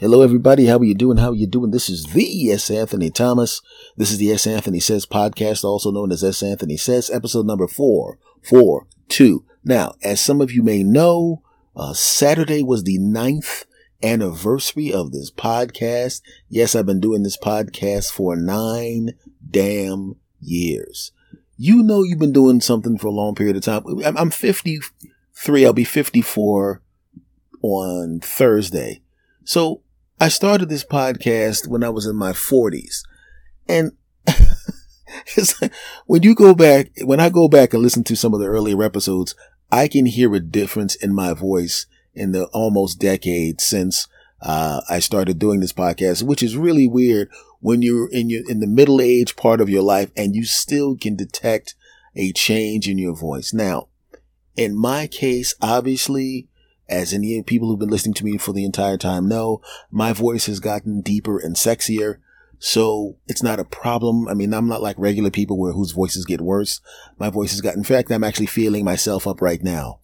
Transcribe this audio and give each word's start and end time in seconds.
Hello, 0.00 0.22
everybody. 0.22 0.66
How 0.66 0.78
are 0.78 0.84
you 0.84 0.94
doing? 0.94 1.16
How 1.16 1.30
are 1.30 1.34
you 1.34 1.48
doing? 1.48 1.72
This 1.72 1.88
is 1.88 2.04
the 2.04 2.52
S. 2.52 2.70
Anthony 2.70 3.10
Thomas. 3.10 3.60
This 3.96 4.12
is 4.12 4.18
the 4.18 4.30
S. 4.30 4.46
Anthony 4.46 4.78
Says 4.78 5.04
podcast, 5.04 5.64
also 5.64 5.90
known 5.90 6.12
as 6.12 6.22
S. 6.22 6.40
Anthony 6.40 6.76
Says, 6.76 7.10
episode 7.10 7.46
number 7.46 7.66
four, 7.66 8.16
four, 8.40 8.86
two. 9.08 9.44
Now, 9.64 9.94
as 10.04 10.20
some 10.20 10.40
of 10.40 10.52
you 10.52 10.62
may 10.62 10.84
know, 10.84 11.42
uh, 11.74 11.94
Saturday 11.94 12.62
was 12.62 12.84
the 12.84 12.98
ninth 12.98 13.64
anniversary 14.00 14.92
of 14.92 15.10
this 15.10 15.32
podcast. 15.32 16.22
Yes, 16.48 16.76
I've 16.76 16.86
been 16.86 17.00
doing 17.00 17.24
this 17.24 17.36
podcast 17.36 18.12
for 18.12 18.36
nine 18.36 19.14
damn 19.50 20.14
years. 20.40 21.10
You 21.56 21.82
know, 21.82 22.04
you've 22.04 22.20
been 22.20 22.32
doing 22.32 22.60
something 22.60 22.98
for 22.98 23.08
a 23.08 23.10
long 23.10 23.34
period 23.34 23.56
of 23.56 23.62
time. 23.64 23.82
I'm 24.04 24.30
53. 24.30 25.66
I'll 25.66 25.72
be 25.72 25.82
54 25.82 26.82
on 27.62 28.20
Thursday. 28.20 29.02
So 29.42 29.82
I 30.20 30.28
started 30.28 30.68
this 30.68 30.84
podcast 30.84 31.68
when 31.68 31.84
I 31.84 31.90
was 31.90 32.04
in 32.04 32.16
my 32.16 32.32
40s. 32.32 33.02
And 33.68 33.92
it's 35.36 35.60
like, 35.62 35.72
when 36.06 36.24
you 36.24 36.34
go 36.34 36.54
back, 36.54 36.90
when 37.04 37.20
I 37.20 37.28
go 37.28 37.48
back 37.48 37.72
and 37.72 37.82
listen 37.82 38.02
to 38.04 38.16
some 38.16 38.34
of 38.34 38.40
the 38.40 38.46
earlier 38.46 38.82
episodes, 38.82 39.36
I 39.70 39.86
can 39.86 40.06
hear 40.06 40.34
a 40.34 40.40
difference 40.40 40.96
in 40.96 41.14
my 41.14 41.34
voice 41.34 41.86
in 42.14 42.32
the 42.32 42.46
almost 42.46 42.98
decade 42.98 43.60
since 43.60 44.08
uh, 44.42 44.80
I 44.90 44.98
started 44.98 45.38
doing 45.38 45.60
this 45.60 45.72
podcast, 45.72 46.24
which 46.24 46.42
is 46.42 46.56
really 46.56 46.88
weird 46.88 47.30
when 47.60 47.82
you're 47.82 48.10
in 48.10 48.28
your 48.28 48.42
in 48.48 48.60
the 48.60 48.66
middle 48.66 49.00
age 49.00 49.36
part 49.36 49.60
of 49.60 49.68
your 49.68 49.82
life 49.82 50.10
and 50.16 50.34
you 50.34 50.44
still 50.44 50.96
can 50.96 51.16
detect 51.16 51.74
a 52.16 52.32
change 52.32 52.88
in 52.88 52.98
your 52.98 53.14
voice. 53.14 53.52
Now, 53.52 53.88
in 54.56 54.76
my 54.76 55.06
case, 55.06 55.54
obviously, 55.62 56.47
as 56.88 57.12
any 57.12 57.42
people 57.42 57.68
who've 57.68 57.78
been 57.78 57.90
listening 57.90 58.14
to 58.14 58.24
me 58.24 58.38
for 58.38 58.52
the 58.52 58.64
entire 58.64 58.96
time 58.96 59.28
know, 59.28 59.60
my 59.90 60.12
voice 60.12 60.46
has 60.46 60.60
gotten 60.60 61.00
deeper 61.00 61.38
and 61.38 61.56
sexier. 61.56 62.18
So 62.60 63.16
it's 63.28 63.42
not 63.42 63.60
a 63.60 63.64
problem. 63.64 64.26
I 64.26 64.34
mean, 64.34 64.52
I'm 64.52 64.66
not 64.66 64.82
like 64.82 64.98
regular 64.98 65.30
people 65.30 65.58
where 65.58 65.72
whose 65.72 65.92
voices 65.92 66.24
get 66.24 66.40
worse. 66.40 66.80
My 67.18 67.30
voice 67.30 67.52
has 67.52 67.60
gotten, 67.60 67.80
in 67.80 67.84
fact, 67.84 68.10
I'm 68.10 68.24
actually 68.24 68.46
feeling 68.46 68.84
myself 68.84 69.28
up 69.28 69.40
right 69.40 69.62
now. 69.62 70.00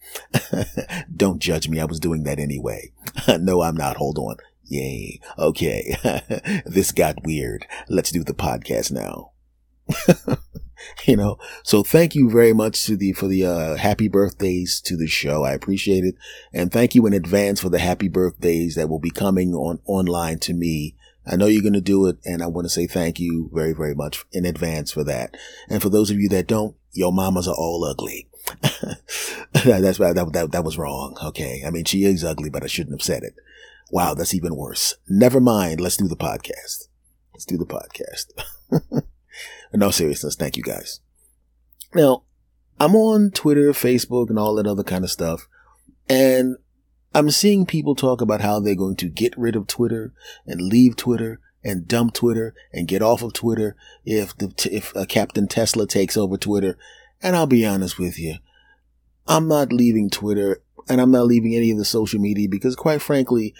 Don't 1.15 1.39
judge 1.39 1.67
me. 1.67 1.81
I 1.81 1.85
was 1.85 1.99
doing 1.99 2.23
that 2.23 2.39
anyway. 2.39 2.93
no, 3.27 3.61
I'm 3.61 3.75
not. 3.75 3.97
Hold 3.97 4.17
on. 4.17 4.37
Yay. 4.63 5.19
Okay. 5.37 5.95
this 6.65 6.91
got 6.91 7.25
weird. 7.25 7.67
Let's 7.89 8.11
do 8.11 8.23
the 8.23 8.33
podcast 8.33 8.91
now. 8.91 9.31
you 11.05 11.15
know, 11.15 11.37
so 11.63 11.83
thank 11.83 12.15
you 12.15 12.29
very 12.29 12.53
much 12.53 12.85
to 12.85 12.95
the, 12.95 13.13
for 13.13 13.27
the, 13.27 13.45
uh, 13.45 13.75
happy 13.75 14.07
birthdays 14.07 14.81
to 14.81 14.95
the 14.95 15.07
show. 15.07 15.43
I 15.43 15.53
appreciate 15.53 16.03
it. 16.03 16.15
And 16.53 16.71
thank 16.71 16.95
you 16.95 17.05
in 17.05 17.13
advance 17.13 17.61
for 17.61 17.69
the 17.69 17.79
happy 17.79 18.07
birthdays 18.07 18.75
that 18.75 18.89
will 18.89 18.99
be 18.99 19.11
coming 19.11 19.53
on 19.53 19.79
online 19.85 20.39
to 20.39 20.53
me. 20.53 20.95
I 21.27 21.35
know 21.35 21.47
you're 21.47 21.61
going 21.61 21.73
to 21.73 21.81
do 21.81 22.05
it. 22.07 22.17
And 22.25 22.41
I 22.41 22.47
want 22.47 22.65
to 22.65 22.69
say 22.69 22.87
thank 22.87 23.19
you 23.19 23.49
very, 23.53 23.73
very 23.73 23.95
much 23.95 24.25
in 24.31 24.45
advance 24.45 24.91
for 24.91 25.03
that. 25.05 25.35
And 25.69 25.81
for 25.81 25.89
those 25.89 26.11
of 26.11 26.19
you 26.19 26.29
that 26.29 26.47
don't, 26.47 26.75
your 26.91 27.11
mamas 27.11 27.47
are 27.47 27.55
all 27.55 27.83
ugly. 27.83 28.29
that's 28.61 29.97
that, 29.97 30.29
that, 30.33 30.51
that 30.51 30.63
was 30.63 30.77
wrong. 30.77 31.17
Okay. 31.23 31.63
I 31.65 31.71
mean, 31.71 31.85
she 31.85 32.03
is 32.03 32.23
ugly, 32.23 32.49
but 32.49 32.63
I 32.63 32.67
shouldn't 32.67 32.93
have 32.93 33.05
said 33.05 33.23
it. 33.23 33.35
Wow. 33.91 34.13
That's 34.13 34.33
even 34.33 34.55
worse. 34.55 34.95
Never 35.07 35.39
mind. 35.39 35.81
Let's 35.81 35.97
do 35.97 36.07
the 36.07 36.15
podcast. 36.15 36.87
Let's 37.33 37.45
do 37.45 37.57
the 37.57 37.65
podcast. 37.65 39.03
In 39.75 39.83
all 39.83 39.91
seriousness, 39.91 40.37
thank 40.37 40.55
you 40.55 40.63
guys. 40.63 41.01
Now, 41.93 42.23
I'm 42.79 42.95
on 42.95 43.29
Twitter, 43.31 43.73
Facebook, 43.73 44.29
and 44.29 44.39
all 44.39 44.55
that 44.55 44.65
other 44.65 44.85
kind 44.85 45.03
of 45.03 45.11
stuff. 45.11 45.49
And 46.07 46.55
I'm 47.13 47.29
seeing 47.29 47.65
people 47.65 47.93
talk 47.93 48.21
about 48.21 48.39
how 48.39 48.61
they're 48.61 48.73
going 48.73 48.95
to 48.95 49.09
get 49.09 49.37
rid 49.37 49.57
of 49.57 49.67
Twitter 49.67 50.13
and 50.47 50.61
leave 50.61 50.95
Twitter 50.95 51.41
and 51.61 51.89
dump 51.89 52.13
Twitter 52.13 52.55
and 52.71 52.87
get 52.87 53.01
off 53.01 53.21
of 53.21 53.33
Twitter 53.33 53.75
if 54.05 54.37
the, 54.37 54.53
if 54.71 54.95
uh, 54.95 55.03
Captain 55.03 55.45
Tesla 55.45 55.85
takes 55.85 56.15
over 56.15 56.37
Twitter. 56.37 56.77
And 57.21 57.35
I'll 57.35 57.45
be 57.45 57.65
honest 57.65 57.99
with 57.99 58.17
you. 58.17 58.35
I'm 59.27 59.49
not 59.49 59.73
leaving 59.73 60.09
Twitter 60.09 60.61
and 60.87 61.01
I'm 61.01 61.11
not 61.11 61.25
leaving 61.25 61.53
any 61.53 61.69
of 61.71 61.77
the 61.77 61.83
social 61.83 62.21
media 62.21 62.47
because 62.47 62.77
quite 62.77 63.01
frankly, 63.01 63.53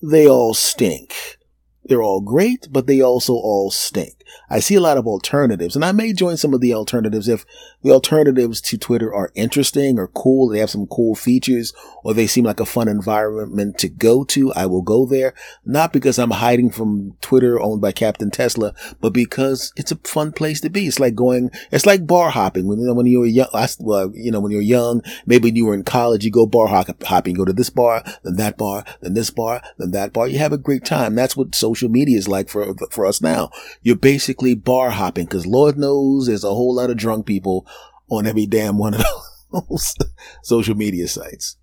they 0.00 0.26
all 0.26 0.54
stink. 0.54 1.36
They're 1.84 2.02
all 2.02 2.22
great, 2.22 2.68
but 2.70 2.86
they 2.86 3.02
also 3.02 3.34
all 3.34 3.70
stink. 3.70 4.23
I 4.50 4.60
see 4.60 4.74
a 4.74 4.80
lot 4.80 4.96
of 4.96 5.06
alternatives 5.06 5.74
and 5.74 5.84
I 5.84 5.92
may 5.92 6.12
join 6.12 6.36
some 6.36 6.54
of 6.54 6.60
the 6.60 6.74
alternatives 6.74 7.28
if 7.28 7.44
the 7.82 7.90
alternatives 7.90 8.60
to 8.62 8.78
Twitter 8.78 9.14
are 9.14 9.32
interesting 9.34 9.98
or 9.98 10.08
cool. 10.08 10.48
They 10.48 10.58
have 10.58 10.70
some 10.70 10.86
cool 10.86 11.14
features 11.14 11.72
or 12.02 12.14
they 12.14 12.26
seem 12.26 12.44
like 12.44 12.60
a 12.60 12.66
fun 12.66 12.88
environment 12.88 13.78
to 13.78 13.88
go 13.88 14.24
to. 14.24 14.52
I 14.54 14.66
will 14.66 14.82
go 14.82 15.06
there, 15.06 15.34
not 15.64 15.92
because 15.92 16.18
I'm 16.18 16.30
hiding 16.30 16.70
from 16.70 17.16
Twitter 17.20 17.60
owned 17.60 17.80
by 17.80 17.92
Captain 17.92 18.30
Tesla, 18.30 18.74
but 19.00 19.12
because 19.12 19.72
it's 19.76 19.92
a 19.92 19.96
fun 19.96 20.32
place 20.32 20.60
to 20.62 20.70
be. 20.70 20.86
It's 20.86 21.00
like 21.00 21.14
going, 21.14 21.50
it's 21.70 21.86
like 21.86 22.06
bar 22.06 22.30
hopping 22.30 22.66
when, 22.66 22.78
you 22.78 22.86
know, 22.86 22.94
when 22.94 23.06
you 23.06 23.20
were 23.20 23.26
young, 23.26 23.48
well, 23.80 24.12
you 24.14 24.30
know, 24.30 24.40
when 24.40 24.52
you're 24.52 24.60
young, 24.60 25.02
maybe 25.26 25.48
when 25.48 25.56
you 25.56 25.66
were 25.66 25.74
in 25.74 25.84
college, 25.84 26.24
you 26.24 26.30
go 26.30 26.46
bar 26.46 26.66
hopping, 26.68 27.34
go 27.34 27.44
to 27.44 27.52
this 27.52 27.70
bar, 27.70 28.02
then 28.22 28.36
that 28.36 28.56
bar, 28.56 28.84
then 29.00 29.14
this 29.14 29.30
bar, 29.30 29.62
then 29.78 29.90
that 29.92 30.12
bar. 30.12 30.28
You 30.28 30.38
have 30.38 30.52
a 30.52 30.58
great 30.58 30.84
time. 30.84 31.14
That's 31.14 31.36
what 31.36 31.54
social 31.54 31.88
media 31.88 32.18
is 32.18 32.28
like 32.28 32.48
for, 32.48 32.74
for 32.90 33.06
us 33.06 33.20
now. 33.20 33.50
You're 33.82 33.96
bar 34.54 34.90
hopping 34.90 35.26
because 35.26 35.46
Lord 35.46 35.78
knows 35.78 36.26
there's 36.26 36.44
a 36.44 36.48
whole 36.48 36.74
lot 36.74 36.90
of 36.90 36.96
drunk 36.96 37.26
people 37.26 37.66
on 38.08 38.26
every 38.26 38.46
damn 38.46 38.78
one 38.78 38.94
of 38.94 39.04
those 39.52 39.94
social 40.42 40.74
media 40.74 41.08
sites. 41.08 41.56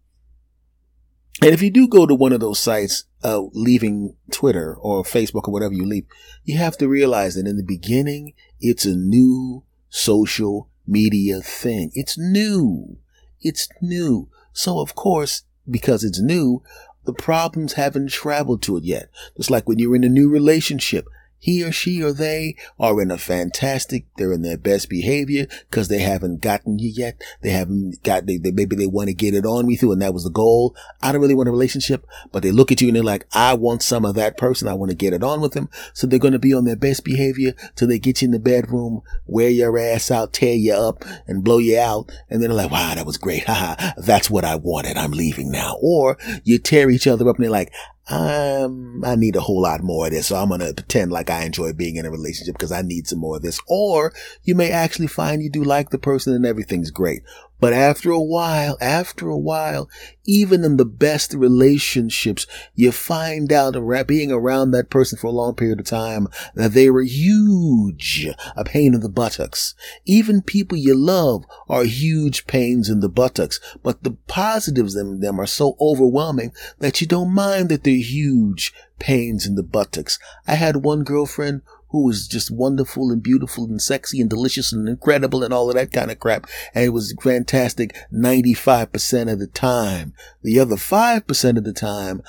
And 1.41 1.51
if 1.53 1.61
you 1.61 1.71
do 1.71 1.87
go 1.87 2.05
to 2.05 2.13
one 2.13 2.33
of 2.33 2.39
those 2.39 2.59
sites, 2.59 3.05
uh, 3.23 3.41
leaving 3.53 4.15
Twitter 4.31 4.75
or 4.75 5.03
Facebook 5.03 5.47
or 5.47 5.51
whatever 5.51 5.73
you 5.73 5.85
leave, 5.85 6.05
you 6.43 6.57
have 6.57 6.77
to 6.77 6.87
realize 6.87 7.35
that 7.35 7.47
in 7.47 7.57
the 7.57 7.63
beginning, 7.63 8.33
it's 8.59 8.85
a 8.85 8.95
new 8.95 9.63
social 9.89 10.69
media 10.85 11.41
thing. 11.41 11.91
It's 11.93 12.17
new. 12.17 12.97
It's 13.39 13.67
new. 13.81 14.29
So 14.53 14.79
of 14.79 14.93
course, 14.93 15.43
because 15.69 16.03
it's 16.03 16.19
new, 16.19 16.61
the 17.05 17.13
problems 17.13 17.73
haven't 17.73 18.11
traveled 18.11 18.61
to 18.63 18.77
it 18.77 18.83
yet. 18.83 19.09
Just 19.37 19.49
like 19.49 19.67
when 19.67 19.79
you're 19.79 19.95
in 19.95 20.03
a 20.03 20.09
new 20.09 20.29
relationship, 20.29 21.05
he 21.41 21.63
or 21.63 21.71
she 21.71 22.03
or 22.03 22.13
they 22.13 22.55
are 22.79 23.01
in 23.01 23.09
a 23.09 23.17
fantastic, 23.17 24.05
they're 24.15 24.31
in 24.31 24.43
their 24.43 24.59
best 24.59 24.89
behavior 24.89 25.47
because 25.69 25.87
they 25.87 25.97
haven't 25.97 26.41
gotten 26.41 26.77
you 26.77 26.89
yet. 26.89 27.19
They 27.41 27.49
haven't 27.49 28.03
got, 28.03 28.27
they, 28.27 28.37
they 28.37 28.51
maybe 28.51 28.75
they 28.75 28.85
want 28.85 29.07
to 29.07 29.15
get 29.15 29.33
it 29.33 29.43
on 29.43 29.65
with 29.65 29.81
you 29.81 29.91
and 29.91 30.01
that 30.03 30.13
was 30.13 30.23
the 30.23 30.29
goal. 30.29 30.75
I 31.01 31.11
don't 31.11 31.19
really 31.19 31.33
want 31.33 31.49
a 31.49 31.51
relationship, 31.51 32.05
but 32.31 32.43
they 32.43 32.51
look 32.51 32.71
at 32.71 32.79
you 32.79 32.89
and 32.89 32.95
they're 32.95 33.03
like, 33.03 33.25
I 33.33 33.55
want 33.55 33.81
some 33.81 34.05
of 34.05 34.13
that 34.15 34.37
person. 34.37 34.67
I 34.67 34.75
want 34.75 34.91
to 34.91 34.95
get 34.95 35.13
it 35.13 35.23
on 35.23 35.41
with 35.41 35.53
them. 35.53 35.67
So 35.95 36.05
they're 36.05 36.19
going 36.19 36.33
to 36.33 36.39
be 36.39 36.53
on 36.53 36.65
their 36.65 36.75
best 36.75 37.03
behavior 37.03 37.53
till 37.75 37.87
they 37.87 37.97
get 37.97 38.21
you 38.21 38.27
in 38.27 38.31
the 38.31 38.39
bedroom, 38.39 39.01
wear 39.25 39.49
your 39.49 39.79
ass 39.79 40.11
out, 40.11 40.33
tear 40.33 40.53
you 40.53 40.73
up 40.73 41.03
and 41.25 41.43
blow 41.43 41.57
you 41.57 41.79
out. 41.79 42.11
And 42.29 42.39
then 42.39 42.51
they're 42.51 42.57
like, 42.57 42.71
wow, 42.71 42.93
that 42.93 43.07
was 43.07 43.17
great. 43.17 43.45
Haha, 43.45 43.93
that's 43.97 44.29
what 44.29 44.45
I 44.45 44.57
wanted. 44.57 44.95
I'm 44.95 45.11
leaving 45.11 45.51
now. 45.51 45.77
Or 45.81 46.19
you 46.43 46.59
tear 46.59 46.91
each 46.91 47.07
other 47.07 47.27
up 47.27 47.37
and 47.37 47.43
they're 47.45 47.51
like, 47.51 47.71
um, 48.09 49.03
I 49.05 49.15
need 49.15 49.35
a 49.35 49.41
whole 49.41 49.61
lot 49.61 49.83
more 49.83 50.07
of 50.07 50.11
this. 50.11 50.27
So 50.27 50.35
I'm 50.35 50.49
going 50.49 50.59
to 50.61 50.73
pretend 50.73 51.11
like 51.11 51.29
I 51.29 51.43
enjoy 51.45 51.73
being 51.73 51.95
in 51.95 52.05
a 52.05 52.11
relationship 52.11 52.55
because 52.55 52.71
I 52.71 52.81
need 52.81 53.07
some 53.07 53.19
more 53.19 53.37
of 53.37 53.41
this. 53.41 53.59
Or 53.67 54.13
you 54.43 54.55
may 54.55 54.71
actually 54.71 55.07
find 55.07 55.41
you 55.41 55.49
do 55.49 55.63
like 55.63 55.89
the 55.89 55.97
person 55.97 56.33
and 56.33 56.45
everything's 56.45 56.91
great. 56.91 57.23
But 57.61 57.73
after 57.73 58.09
a 58.09 58.19
while, 58.19 58.75
after 58.81 59.29
a 59.29 59.37
while, 59.37 59.87
even 60.25 60.63
in 60.63 60.77
the 60.77 60.85
best 60.85 61.35
relationships, 61.35 62.47
you 62.73 62.91
find 62.91 63.53
out 63.53 63.75
being 64.07 64.31
around 64.31 64.71
that 64.71 64.89
person 64.89 65.19
for 65.19 65.27
a 65.27 65.31
long 65.31 65.53
period 65.53 65.79
of 65.79 65.85
time 65.85 66.27
that 66.55 66.73
they 66.73 66.89
were 66.89 67.03
huge, 67.03 68.27
a 68.55 68.63
pain 68.63 68.95
in 68.95 69.01
the 69.01 69.09
buttocks. 69.09 69.75
Even 70.05 70.41
people 70.41 70.75
you 70.75 70.95
love 70.95 71.45
are 71.69 71.83
huge 71.83 72.47
pains 72.47 72.89
in 72.89 72.99
the 72.99 73.09
buttocks, 73.09 73.59
but 73.83 74.03
the 74.03 74.17
positives 74.27 74.95
in 74.95 75.19
them 75.19 75.39
are 75.39 75.45
so 75.45 75.77
overwhelming 75.79 76.51
that 76.79 76.99
you 76.99 77.05
don't 77.05 77.31
mind 77.31 77.69
that 77.69 77.83
they're 77.83 77.93
huge 77.93 78.73
pains 78.97 79.45
in 79.45 79.53
the 79.53 79.63
buttocks. 79.63 80.17
I 80.47 80.55
had 80.55 80.77
one 80.77 81.03
girlfriend 81.03 81.61
who 81.91 82.03
was 82.03 82.27
just 82.27 82.49
wonderful 82.49 83.11
and 83.11 83.21
beautiful 83.21 83.65
and 83.65 83.81
sexy 83.81 84.19
and 84.19 84.29
delicious 84.29 84.71
and 84.73 84.87
incredible 84.87 85.43
and 85.43 85.53
all 85.53 85.69
of 85.69 85.75
that 85.75 85.91
kind 85.91 86.09
of 86.09 86.19
crap. 86.19 86.47
And 86.73 86.85
it 86.85 86.89
was 86.89 87.13
fantastic 87.21 87.95
95% 88.13 89.31
of 89.31 89.39
the 89.39 89.47
time. 89.47 90.13
The 90.41 90.59
other 90.59 90.75
5% 90.75 91.57
of 91.57 91.63
the 91.63 91.73
time, 91.73 92.23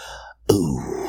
ooh. 0.50 1.08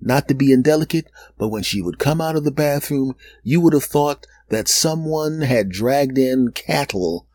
Not 0.00 0.28
to 0.28 0.34
be 0.34 0.52
indelicate, 0.52 1.10
but 1.38 1.48
when 1.48 1.62
she 1.62 1.80
would 1.80 1.98
come 1.98 2.20
out 2.20 2.36
of 2.36 2.44
the 2.44 2.50
bathroom, 2.50 3.14
you 3.42 3.60
would 3.60 3.72
have 3.72 3.84
thought 3.84 4.26
that 4.48 4.68
someone 4.68 5.40
had 5.40 5.70
dragged 5.70 6.18
in 6.18 6.50
cattle 6.50 7.26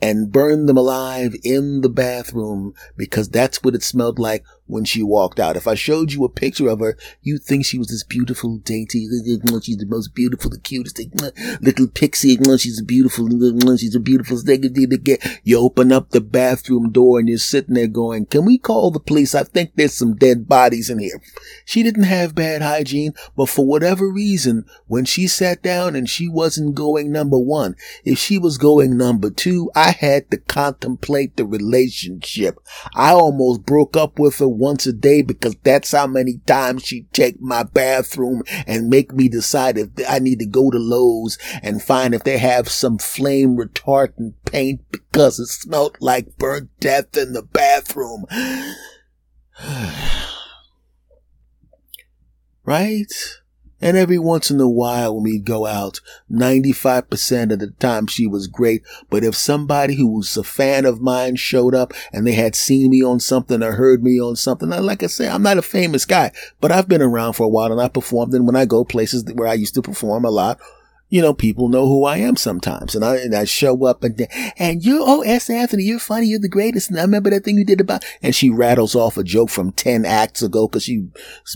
and 0.00 0.32
burned 0.32 0.68
them 0.68 0.76
alive 0.76 1.34
in 1.42 1.80
the 1.80 1.88
bathroom 1.88 2.74
because 2.96 3.28
that's 3.28 3.62
what 3.62 3.74
it 3.74 3.82
smelled 3.82 4.18
like 4.18 4.44
when 4.66 4.84
she 4.84 5.02
walked 5.02 5.40
out. 5.40 5.56
If 5.56 5.66
I 5.66 5.74
showed 5.74 6.12
you 6.12 6.24
a 6.24 6.28
picture 6.28 6.68
of 6.68 6.80
her, 6.80 6.96
you'd 7.22 7.42
think 7.42 7.64
she 7.64 7.78
was 7.78 7.88
this 7.88 8.02
beautiful, 8.02 8.58
dainty, 8.58 9.06
she's 9.62 9.76
the 9.76 9.86
most 9.88 10.14
beautiful, 10.14 10.50
the 10.50 10.60
cutest 10.60 11.00
uh, 11.00 11.30
little 11.60 11.88
pixie, 11.88 12.36
she's 12.58 12.80
a 12.80 12.84
beautiful, 12.84 13.76
she's 13.76 13.94
a 13.94 14.00
beautiful. 14.00 14.38
You 15.44 15.58
open 15.58 15.92
up 15.92 16.10
the 16.10 16.20
bathroom 16.20 16.90
door 16.90 17.18
and 17.18 17.28
you're 17.28 17.38
sitting 17.38 17.74
there 17.74 17.86
going, 17.86 18.26
can 18.26 18.44
we 18.44 18.58
call 18.58 18.90
the 18.90 19.00
police? 19.00 19.34
I 19.34 19.44
think 19.44 19.72
there's 19.74 19.94
some 19.94 20.16
dead 20.16 20.48
bodies 20.48 20.90
in 20.90 20.98
here. 20.98 21.20
She 21.64 21.82
didn't 21.82 22.04
have 22.04 22.34
bad 22.34 22.62
hygiene, 22.62 23.14
but 23.36 23.48
for 23.48 23.66
whatever 23.66 24.10
reason, 24.10 24.64
when 24.86 25.04
she 25.04 25.26
sat 25.26 25.62
down 25.62 25.94
and 25.94 26.08
she 26.08 26.28
wasn't 26.28 26.74
going 26.74 27.12
number 27.12 27.38
one, 27.38 27.76
if 28.04 28.18
she 28.18 28.38
was 28.38 28.58
going 28.58 28.96
number 28.96 29.30
two, 29.30 29.70
I 29.74 29.90
had 29.90 30.30
to 30.30 30.38
contemplate 30.38 31.36
the 31.36 31.46
relationship. 31.46 32.58
I 32.94 33.12
almost 33.12 33.64
broke 33.64 33.96
up 33.96 34.18
with 34.18 34.38
her 34.38 34.48
once 34.56 34.86
a 34.86 34.92
day 34.92 35.22
because 35.22 35.56
that's 35.62 35.92
how 35.92 36.06
many 36.06 36.38
times 36.46 36.84
she'd 36.84 37.12
take 37.12 37.40
my 37.40 37.62
bathroom 37.62 38.42
and 38.66 38.88
make 38.88 39.12
me 39.12 39.28
decide 39.28 39.78
if 39.78 39.90
I 40.08 40.18
need 40.18 40.38
to 40.40 40.46
go 40.46 40.70
to 40.70 40.78
Lowe's 40.78 41.38
and 41.62 41.82
find 41.82 42.14
if 42.14 42.24
they 42.24 42.38
have 42.38 42.68
some 42.68 42.98
flame 42.98 43.56
retardant 43.56 44.34
paint 44.44 44.80
because 44.90 45.38
it 45.38 45.46
smelled 45.46 45.96
like 46.00 46.36
burnt 46.38 46.70
death 46.80 47.16
in 47.16 47.32
the 47.32 47.42
bathroom. 47.42 48.24
right? 52.64 53.12
And 53.80 53.96
every 53.96 54.18
once 54.18 54.50
in 54.50 54.58
a 54.60 54.68
while 54.68 55.14
when 55.14 55.24
we'd 55.24 55.44
go 55.44 55.66
out, 55.66 56.00
95% 56.32 57.52
of 57.52 57.58
the 57.58 57.68
time 57.78 58.06
she 58.06 58.26
was 58.26 58.46
great. 58.46 58.82
But 59.10 59.22
if 59.22 59.34
somebody 59.34 59.96
who 59.96 60.08
was 60.08 60.36
a 60.36 60.42
fan 60.42 60.86
of 60.86 61.02
mine 61.02 61.36
showed 61.36 61.74
up 61.74 61.92
and 62.12 62.26
they 62.26 62.32
had 62.32 62.54
seen 62.54 62.90
me 62.90 63.04
on 63.04 63.20
something 63.20 63.62
or 63.62 63.72
heard 63.72 64.02
me 64.02 64.20
on 64.20 64.36
something, 64.36 64.70
like 64.70 65.02
I 65.02 65.08
say, 65.08 65.28
I'm 65.28 65.42
not 65.42 65.58
a 65.58 65.62
famous 65.62 66.06
guy, 66.06 66.32
but 66.60 66.72
I've 66.72 66.88
been 66.88 67.02
around 67.02 67.34
for 67.34 67.44
a 67.44 67.48
while 67.48 67.70
and 67.70 67.80
I 67.80 67.88
performed. 67.88 68.32
And 68.32 68.46
when 68.46 68.56
I 68.56 68.64
go 68.64 68.84
places 68.84 69.24
where 69.34 69.48
I 69.48 69.54
used 69.54 69.74
to 69.74 69.82
perform 69.82 70.24
a 70.24 70.30
lot, 70.30 70.58
you 71.08 71.22
know, 71.22 71.32
people 71.32 71.68
know 71.68 71.86
who 71.86 72.04
I 72.04 72.18
am 72.18 72.36
sometimes. 72.36 72.94
And 72.96 73.04
I, 73.04 73.16
and 73.16 73.34
I 73.34 73.44
show 73.44 73.86
up 73.86 74.02
and, 74.02 74.26
and 74.58 74.84
you, 74.84 75.04
oh, 75.06 75.22
S. 75.22 75.48
Anthony, 75.48 75.84
you're 75.84 76.00
funny. 76.00 76.26
You're 76.26 76.40
the 76.40 76.48
greatest. 76.48 76.90
And 76.90 76.98
I 76.98 77.02
remember 77.02 77.30
that 77.30 77.44
thing 77.44 77.56
you 77.56 77.64
did 77.64 77.80
about, 77.80 78.04
and 78.22 78.34
she 78.34 78.50
rattles 78.50 78.96
off 78.96 79.16
a 79.16 79.22
joke 79.22 79.50
from 79.50 79.70
10 79.70 80.04
acts 80.04 80.42
ago 80.42 80.66
because 80.66 80.82
she's 80.82 81.04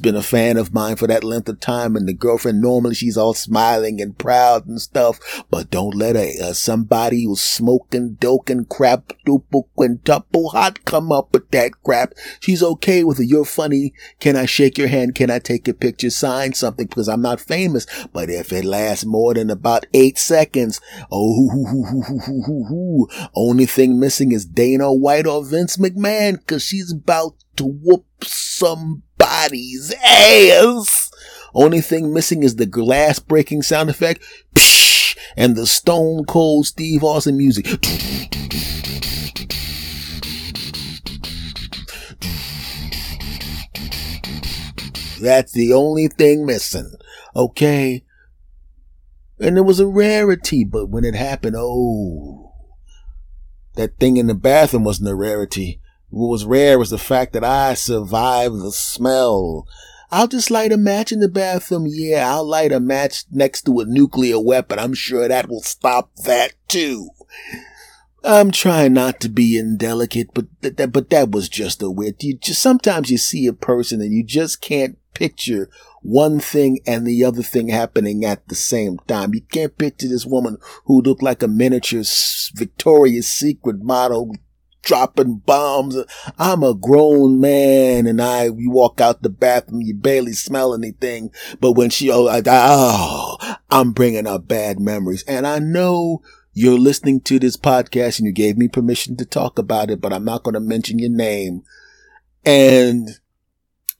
been 0.01 0.15
a 0.15 0.23
fan 0.23 0.57
of 0.57 0.73
mine 0.73 0.97
for 0.97 1.09
that 1.09 1.25
length 1.25 1.49
of 1.49 1.59
time. 1.59 1.97
And 1.97 2.07
the 2.07 2.13
girlfriend, 2.13 2.61
normally 2.61 2.95
she's 2.95 3.17
all 3.17 3.35
smiling 3.35 4.01
and 4.01 4.17
proud 4.17 4.67
and 4.67 4.81
stuff, 4.81 5.19
but 5.51 5.71
don't 5.71 5.97
let 5.97 6.15
a, 6.15 6.39
uh, 6.41 6.53
somebody 6.53 7.25
who's 7.25 7.41
smoking, 7.41 8.15
doking, 8.21 8.67
crap, 8.67 9.13
duple, 9.27 9.65
quintuple 9.75 10.51
hot 10.51 10.85
come 10.85 11.11
up 11.11 11.33
with 11.33 11.51
that 11.51 11.73
crap. 11.83 12.15
She's 12.39 12.63
okay 12.63 13.03
with 13.03 13.19
it. 13.19 13.27
You're 13.27 13.45
funny. 13.45 13.95
Can 14.21 14.37
I 14.37 14.47
shake 14.47 14.79
your 14.79 14.89
hand? 14.89 15.17
Can 15.17 15.29
I 15.29 15.41
take 15.41 15.67
a 15.67 15.75
picture? 15.75 16.11
Sign 16.11 16.53
something 16.53 16.87
because 16.87 17.09
I'm 17.09 17.23
not 17.23 17.41
famous. 17.41 17.87
But 18.13 18.31
if 18.31 18.53
it 18.53 18.65
lasts 18.65 19.05
more 19.05 19.35
than 19.35 19.40
in 19.41 19.51
about 19.51 19.87
eight 19.95 20.19
seconds. 20.19 20.81
Oh, 21.11 23.09
only 23.35 23.67
thing 23.67 23.99
missing 23.99 24.31
is 24.31 24.45
Dana 24.45 24.93
White 24.93 25.27
or 25.27 25.45
Vince 25.45 25.77
McMahon, 25.79 26.47
cause 26.47 26.63
she's 26.63 26.93
about 26.93 27.35
to 27.57 27.65
whoop 27.65 28.05
somebody's 28.23 29.93
ass. 30.05 31.11
Only 31.53 31.81
thing 31.81 32.15
missing 32.15 32.45
is 32.45 32.57
the 32.57 32.67
glass 32.67 33.19
breaking 33.19 33.63
sound 33.63 33.91
effect, 33.91 34.23
and 35.37 35.57
the 35.57 35.67
stone 35.67 36.25
cold 36.27 36.67
Steve 36.67 37.03
Austin 37.03 37.37
music. 37.37 37.67
That's 45.21 45.53
the 45.53 45.73
only 45.75 46.09
thing 46.09 46.47
missing. 46.47 46.95
Okay. 47.37 48.05
And 49.41 49.57
it 49.57 49.63
was 49.63 49.81
a 49.81 49.87
rarity, 49.87 50.65
but 50.65 50.87
when 50.91 51.05
it 51.05 51.15
happened, 51.15 51.57
oh, 51.59 52.53
that 53.75 53.99
thing 53.99 54.19
in 54.19 54.27
the 54.27 54.35
bathroom 54.35 54.85
wasn't 54.85 55.09
a 55.09 55.15
rarity. 55.15 55.81
What 56.11 56.29
was 56.29 56.45
rare 56.45 56.79
was 56.79 56.91
the 56.91 56.99
fact 56.99 57.33
that 57.33 57.45
I 57.45 57.75
survived 57.75 58.61
the 58.61 58.73
smell. 58.73 59.67
I'll 60.11 60.27
just 60.27 60.51
light 60.51 60.73
a 60.73 60.77
match 60.77 61.13
in 61.13 61.21
the 61.21 61.29
bathroom. 61.29 61.87
Yeah, 61.89 62.29
I'll 62.29 62.45
light 62.45 62.73
a 62.73 62.81
match 62.81 63.25
next 63.31 63.63
to 63.63 63.81
a 63.81 63.87
nuclear 63.87 64.41
weapon. 64.41 64.79
I'm 64.79 64.93
sure 64.93 65.29
that 65.29 65.49
will 65.49 65.63
stop 65.63 66.15
that 66.25 66.53
too. 66.69 67.11
I'm 68.23 68.51
trying 68.51 68.93
not 68.93 69.21
to 69.21 69.29
be 69.29 69.59
indelicate, 69.59 70.35
but 70.35 70.47
that, 70.61 70.93
but 70.93 71.11
that 71.11 71.31
was 71.31 71.49
just 71.49 71.83
a 71.83 71.91
weird. 71.91 72.23
You 72.23 72.37
just 72.37 72.61
sometimes 72.61 73.11
you 73.11 73.19
see 73.19 73.47
a 73.47 73.53
person 73.53 74.01
and 74.01 74.13
you 74.13 74.23
just 74.23 74.61
can't 74.61 74.99
picture 75.15 75.69
one 76.03 76.41
thing 76.41 76.81
and 76.87 77.07
the 77.07 77.25
other 77.25 77.43
thing 77.43 77.69
happening 77.69 78.25
at 78.25 78.47
the 78.49 78.55
same 78.55 78.99
time. 79.07 79.35
You 79.35 79.43
can't 79.43 79.77
picture 79.77 80.09
this 80.09 80.27
woman 80.27 80.59
who 80.85 81.03
looked 81.03 81.23
like 81.23 81.43
a 81.43 81.49
miniature 81.49 82.05
Victoria's 82.55 83.29
Secret 83.29 83.83
model 83.83 84.33
dropping 84.83 85.37
bombs. 85.39 85.97
I'm 86.39 86.63
a 86.63 86.75
grown 86.75 87.41
man 87.41 88.07
and 88.07 88.21
I, 88.21 88.45
you 88.45 88.71
walk 88.71 89.01
out 89.01 89.23
the 89.23 89.29
bathroom, 89.29 89.83
you 89.83 89.95
barely 89.95 90.33
smell 90.33 90.75
anything. 90.75 91.31
But 91.61 91.73
when 91.73 91.91
she, 91.91 92.11
oh, 92.11 92.27
I, 92.27 92.43
oh, 92.47 93.57
I'm 93.71 93.93
bringing 93.93 94.27
up 94.27 94.49
bad 94.49 94.81
memories. 94.81 95.23
And 95.25 95.47
I 95.47 95.59
know 95.59 96.23
you're 96.61 96.79
listening 96.79 97.23
to 97.23 97.39
this 97.39 97.57
podcast 97.57 98.19
and 98.19 98.27
you 98.27 98.33
gave 98.33 98.59
me 98.59 98.69
permission 98.69 99.17
to 99.17 99.25
talk 99.25 99.59
about 99.59 99.91
it, 99.91 99.99
but 99.99 100.13
I'm 100.13 100.27
not 100.27 100.43
going 100.43 100.53
to 100.53 100.61
mention 100.61 100.99
your 100.99 101.11
name. 101.11 101.63
And 102.45 103.09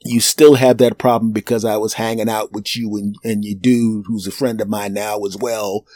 you 0.03 0.21
still 0.21 0.57
have 0.57 0.77
that 0.79 0.99
problem 0.99 1.33
because 1.33 1.65
I 1.65 1.79
was 1.79 1.95
hanging 1.95 2.29
out 2.29 2.53
with 2.53 2.77
you 2.77 2.97
and, 2.97 3.17
and 3.25 3.47
your 3.47 3.59
dude 3.59 4.05
who's 4.07 4.27
a 4.27 4.31
friend 4.31 4.61
of 4.61 4.69
mine 4.69 4.93
now 4.93 5.21
as 5.25 5.39
well. 5.39 5.87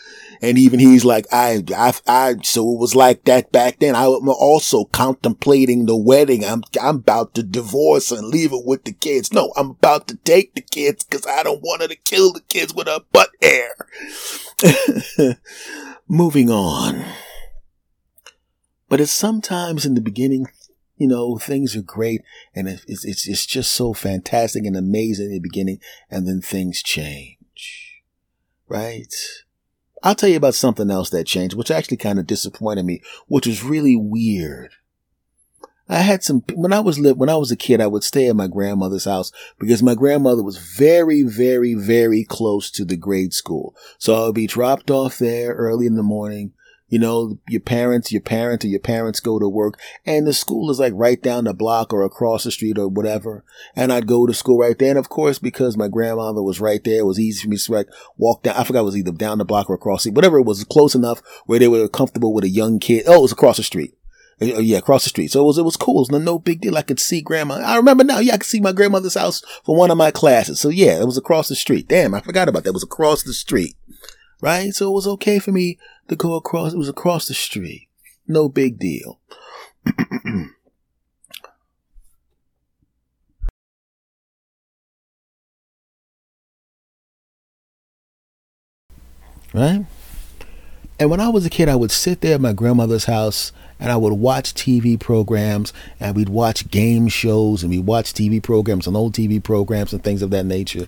And 0.40 0.56
even 0.56 0.80
he's 0.80 1.04
like, 1.04 1.26
I, 1.30 1.62
I, 1.76 1.92
I, 2.06 2.34
so 2.42 2.72
it 2.72 2.78
was 2.78 2.94
like 2.94 3.24
that 3.24 3.52
back 3.52 3.80
then. 3.80 3.94
I'm 3.94 4.28
also 4.30 4.84
contemplating 4.86 5.84
the 5.84 5.96
wedding. 5.96 6.46
I'm, 6.46 6.62
I'm 6.80 6.96
about 6.96 7.34
to 7.34 7.42
divorce 7.42 8.10
and 8.10 8.28
leave 8.28 8.54
it 8.54 8.64
with 8.64 8.84
the 8.84 8.92
kids. 8.92 9.34
No, 9.34 9.52
I'm 9.54 9.70
about 9.70 10.08
to 10.08 10.16
take 10.16 10.54
the 10.54 10.62
kids 10.62 11.04
because 11.04 11.26
I 11.26 11.42
don't 11.42 11.62
want 11.62 11.82
her 11.82 11.88
to 11.88 11.96
kill 11.96 12.32
the 12.32 12.40
kids 12.40 12.74
with 12.74 12.86
her 12.86 13.00
butt 13.12 13.28
hair. 13.42 13.74
Moving 16.08 16.50
on. 16.50 17.04
But 18.88 19.00
it's 19.00 19.12
sometimes 19.12 19.86
in 19.86 19.94
the 19.94 20.00
beginning 20.00 20.46
you 20.96 21.08
know, 21.08 21.38
things 21.38 21.74
are 21.74 21.82
great 21.82 22.22
and 22.54 22.68
it's, 22.68 23.04
it's, 23.04 23.26
it's 23.26 23.46
just 23.46 23.72
so 23.72 23.92
fantastic 23.92 24.64
and 24.64 24.76
amazing 24.76 25.26
in 25.26 25.32
the 25.32 25.40
beginning 25.40 25.80
and 26.10 26.26
then 26.26 26.40
things 26.40 26.82
change. 26.82 28.02
Right? 28.68 29.12
I'll 30.02 30.14
tell 30.14 30.28
you 30.28 30.36
about 30.36 30.54
something 30.54 30.90
else 30.90 31.10
that 31.10 31.26
changed, 31.26 31.56
which 31.56 31.70
actually 31.70 31.96
kind 31.96 32.18
of 32.18 32.26
disappointed 32.26 32.84
me, 32.84 33.02
which 33.26 33.46
was 33.46 33.64
really 33.64 33.96
weird. 33.96 34.72
I 35.88 35.98
had 35.98 36.22
some, 36.22 36.42
when 36.54 36.72
I 36.72 36.80
was 36.80 36.98
lit 36.98 37.18
when 37.18 37.28
I 37.28 37.36
was 37.36 37.50
a 37.50 37.56
kid, 37.56 37.80
I 37.80 37.86
would 37.86 38.04
stay 38.04 38.28
at 38.28 38.36
my 38.36 38.46
grandmother's 38.46 39.04
house 39.04 39.30
because 39.58 39.82
my 39.82 39.94
grandmother 39.94 40.42
was 40.42 40.56
very, 40.56 41.22
very, 41.22 41.74
very 41.74 42.24
close 42.24 42.70
to 42.72 42.84
the 42.84 42.96
grade 42.96 43.34
school. 43.34 43.76
So 43.98 44.14
I 44.14 44.26
would 44.26 44.34
be 44.34 44.46
dropped 44.46 44.90
off 44.90 45.18
there 45.18 45.52
early 45.54 45.86
in 45.86 45.96
the 45.96 46.02
morning 46.02 46.52
you 46.94 47.00
know, 47.00 47.38
your 47.48 47.60
parents, 47.60 48.12
your 48.12 48.20
parents 48.20 48.64
or 48.64 48.68
your 48.68 48.78
parents 48.78 49.18
go 49.18 49.38
to 49.40 49.48
work 49.48 49.80
and 50.06 50.26
the 50.26 50.32
school 50.32 50.70
is 50.70 50.78
like 50.78 50.92
right 50.94 51.20
down 51.20 51.42
the 51.42 51.52
block 51.52 51.92
or 51.92 52.04
across 52.04 52.44
the 52.44 52.52
street 52.52 52.78
or 52.78 52.86
whatever. 52.86 53.44
And 53.74 53.92
I'd 53.92 54.06
go 54.06 54.26
to 54.26 54.32
school 54.32 54.58
right 54.58 54.78
there. 54.78 54.90
And 54.90 54.98
of 54.98 55.08
course, 55.08 55.40
because 55.40 55.76
my 55.76 55.88
grandmother 55.88 56.40
was 56.40 56.60
right 56.60 56.84
there, 56.84 57.00
it 57.00 57.06
was 57.06 57.18
easy 57.18 57.42
for 57.42 57.48
me 57.48 57.56
to 57.56 57.72
like 57.72 57.88
walk 58.16 58.44
down. 58.44 58.54
I 58.56 58.62
forgot 58.62 58.82
it 58.82 58.84
was 58.84 58.96
either 58.96 59.10
down 59.10 59.38
the 59.38 59.44
block 59.44 59.70
or 59.70 59.74
across 59.74 60.04
the 60.04 60.10
whatever 60.10 60.38
it 60.38 60.44
was 60.44 60.62
close 60.64 60.94
enough 60.94 61.20
where 61.46 61.58
they 61.58 61.66
were 61.66 61.88
comfortable 61.88 62.32
with 62.32 62.44
a 62.44 62.48
young 62.48 62.78
kid. 62.78 63.04
Oh, 63.08 63.18
it 63.18 63.22
was 63.22 63.32
across 63.32 63.56
the 63.56 63.64
street. 63.64 63.94
Uh, 64.42 64.58
yeah, 64.58 64.78
across 64.78 65.04
the 65.04 65.10
street. 65.10 65.30
So 65.30 65.40
it 65.40 65.44
was, 65.44 65.58
it 65.58 65.64
was 65.64 65.76
cool. 65.76 65.96
It 65.96 66.10
was 66.10 66.22
no 66.22 66.38
big 66.38 66.60
deal. 66.60 66.76
I 66.76 66.82
could 66.82 67.00
see 67.00 67.20
grandma. 67.20 67.56
I 67.56 67.76
remember 67.76 68.04
now. 68.04 68.18
Yeah, 68.18 68.34
I 68.34 68.38
could 68.38 68.46
see 68.46 68.60
my 68.60 68.72
grandmother's 68.72 69.14
house 69.14 69.42
for 69.64 69.76
one 69.76 69.90
of 69.90 69.96
my 69.98 70.10
classes. 70.10 70.60
So 70.60 70.68
yeah, 70.68 71.00
it 71.00 71.06
was 71.06 71.16
across 71.18 71.48
the 71.48 71.54
street. 71.54 71.88
Damn, 71.88 72.14
I 72.14 72.20
forgot 72.20 72.48
about 72.48 72.64
that. 72.64 72.70
It 72.70 72.74
was 72.74 72.82
across 72.82 73.22
the 73.22 73.32
street. 73.32 73.76
Right? 74.40 74.74
So 74.74 74.90
it 74.90 74.94
was 74.94 75.06
okay 75.06 75.38
for 75.38 75.52
me 75.52 75.78
to 76.08 76.16
go 76.16 76.34
across. 76.34 76.74
It 76.74 76.78
was 76.78 76.88
across 76.88 77.28
the 77.28 77.34
street. 77.34 77.88
No 78.26 78.48
big 78.48 78.78
deal. 78.78 79.20
right? 89.54 89.86
And 90.98 91.10
when 91.10 91.20
I 91.20 91.28
was 91.28 91.44
a 91.44 91.50
kid, 91.50 91.68
I 91.68 91.74
would 91.74 91.90
sit 91.90 92.20
there 92.20 92.36
at 92.36 92.40
my 92.40 92.52
grandmother's 92.52 93.06
house 93.06 93.52
and 93.80 93.90
I 93.90 93.96
would 93.96 94.12
watch 94.12 94.54
TV 94.54 94.98
programs 94.98 95.72
and 95.98 96.14
we'd 96.14 96.28
watch 96.28 96.70
game 96.70 97.08
shows 97.08 97.62
and 97.62 97.70
we'd 97.70 97.86
watch 97.86 98.12
TV 98.12 98.40
programs 98.40 98.86
and 98.86 98.96
old 98.96 99.12
TV 99.12 99.42
programs 99.42 99.92
and 99.92 100.04
things 100.04 100.22
of 100.22 100.30
that 100.30 100.44
nature, 100.44 100.86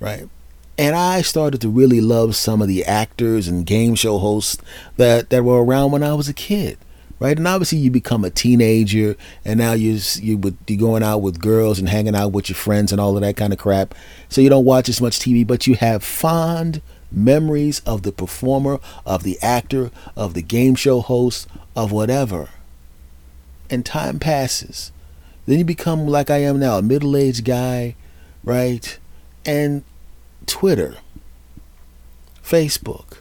right? 0.00 0.28
And 0.76 0.96
I 0.96 1.22
started 1.22 1.60
to 1.60 1.68
really 1.68 2.00
love 2.00 2.34
some 2.36 2.60
of 2.62 2.68
the 2.68 2.84
actors 2.84 3.46
and 3.48 3.64
game 3.64 3.94
show 3.94 4.18
hosts 4.18 4.62
that, 4.96 5.30
that 5.30 5.44
were 5.44 5.64
around 5.64 5.92
when 5.92 6.02
I 6.02 6.14
was 6.14 6.28
a 6.28 6.34
kid. 6.34 6.78
right? 7.20 7.36
And 7.36 7.46
obviously 7.48 7.78
you 7.78 7.90
become 7.90 8.24
a 8.24 8.30
teenager, 8.30 9.16
and 9.44 9.58
now 9.58 9.72
you're, 9.72 9.98
you 10.20 10.36
with 10.36 10.56
you 10.66 10.76
going 10.76 11.02
out 11.02 11.18
with 11.18 11.40
girls 11.40 11.78
and 11.78 11.88
hanging 11.88 12.14
out 12.14 12.32
with 12.32 12.48
your 12.48 12.56
friends 12.56 12.92
and 12.92 13.00
all 13.00 13.16
of 13.16 13.22
that 13.22 13.36
kind 13.36 13.52
of 13.52 13.58
crap. 13.58 13.94
So 14.28 14.40
you 14.40 14.48
don't 14.48 14.64
watch 14.64 14.88
as 14.88 15.00
much 15.00 15.18
TV, 15.18 15.46
but 15.46 15.66
you 15.66 15.74
have 15.76 16.02
fond 16.02 16.80
memories 17.10 17.80
of 17.80 18.02
the 18.02 18.12
performer, 18.12 18.80
of 19.06 19.22
the 19.22 19.38
actor, 19.40 19.90
of 20.16 20.34
the 20.34 20.42
game 20.42 20.74
show 20.74 21.00
host, 21.00 21.48
of 21.74 21.92
whatever. 21.92 22.50
And 23.70 23.84
time 23.84 24.18
passes. 24.18 24.92
Then 25.46 25.58
you 25.58 25.64
become 25.64 26.06
like 26.06 26.30
I 26.30 26.38
am 26.38 26.58
now, 26.58 26.78
a 26.78 26.82
middle-aged 26.82 27.44
guy, 27.44 27.96
right? 28.44 28.98
And 29.44 29.84
Twitter, 30.46 30.96
Facebook, 32.42 33.18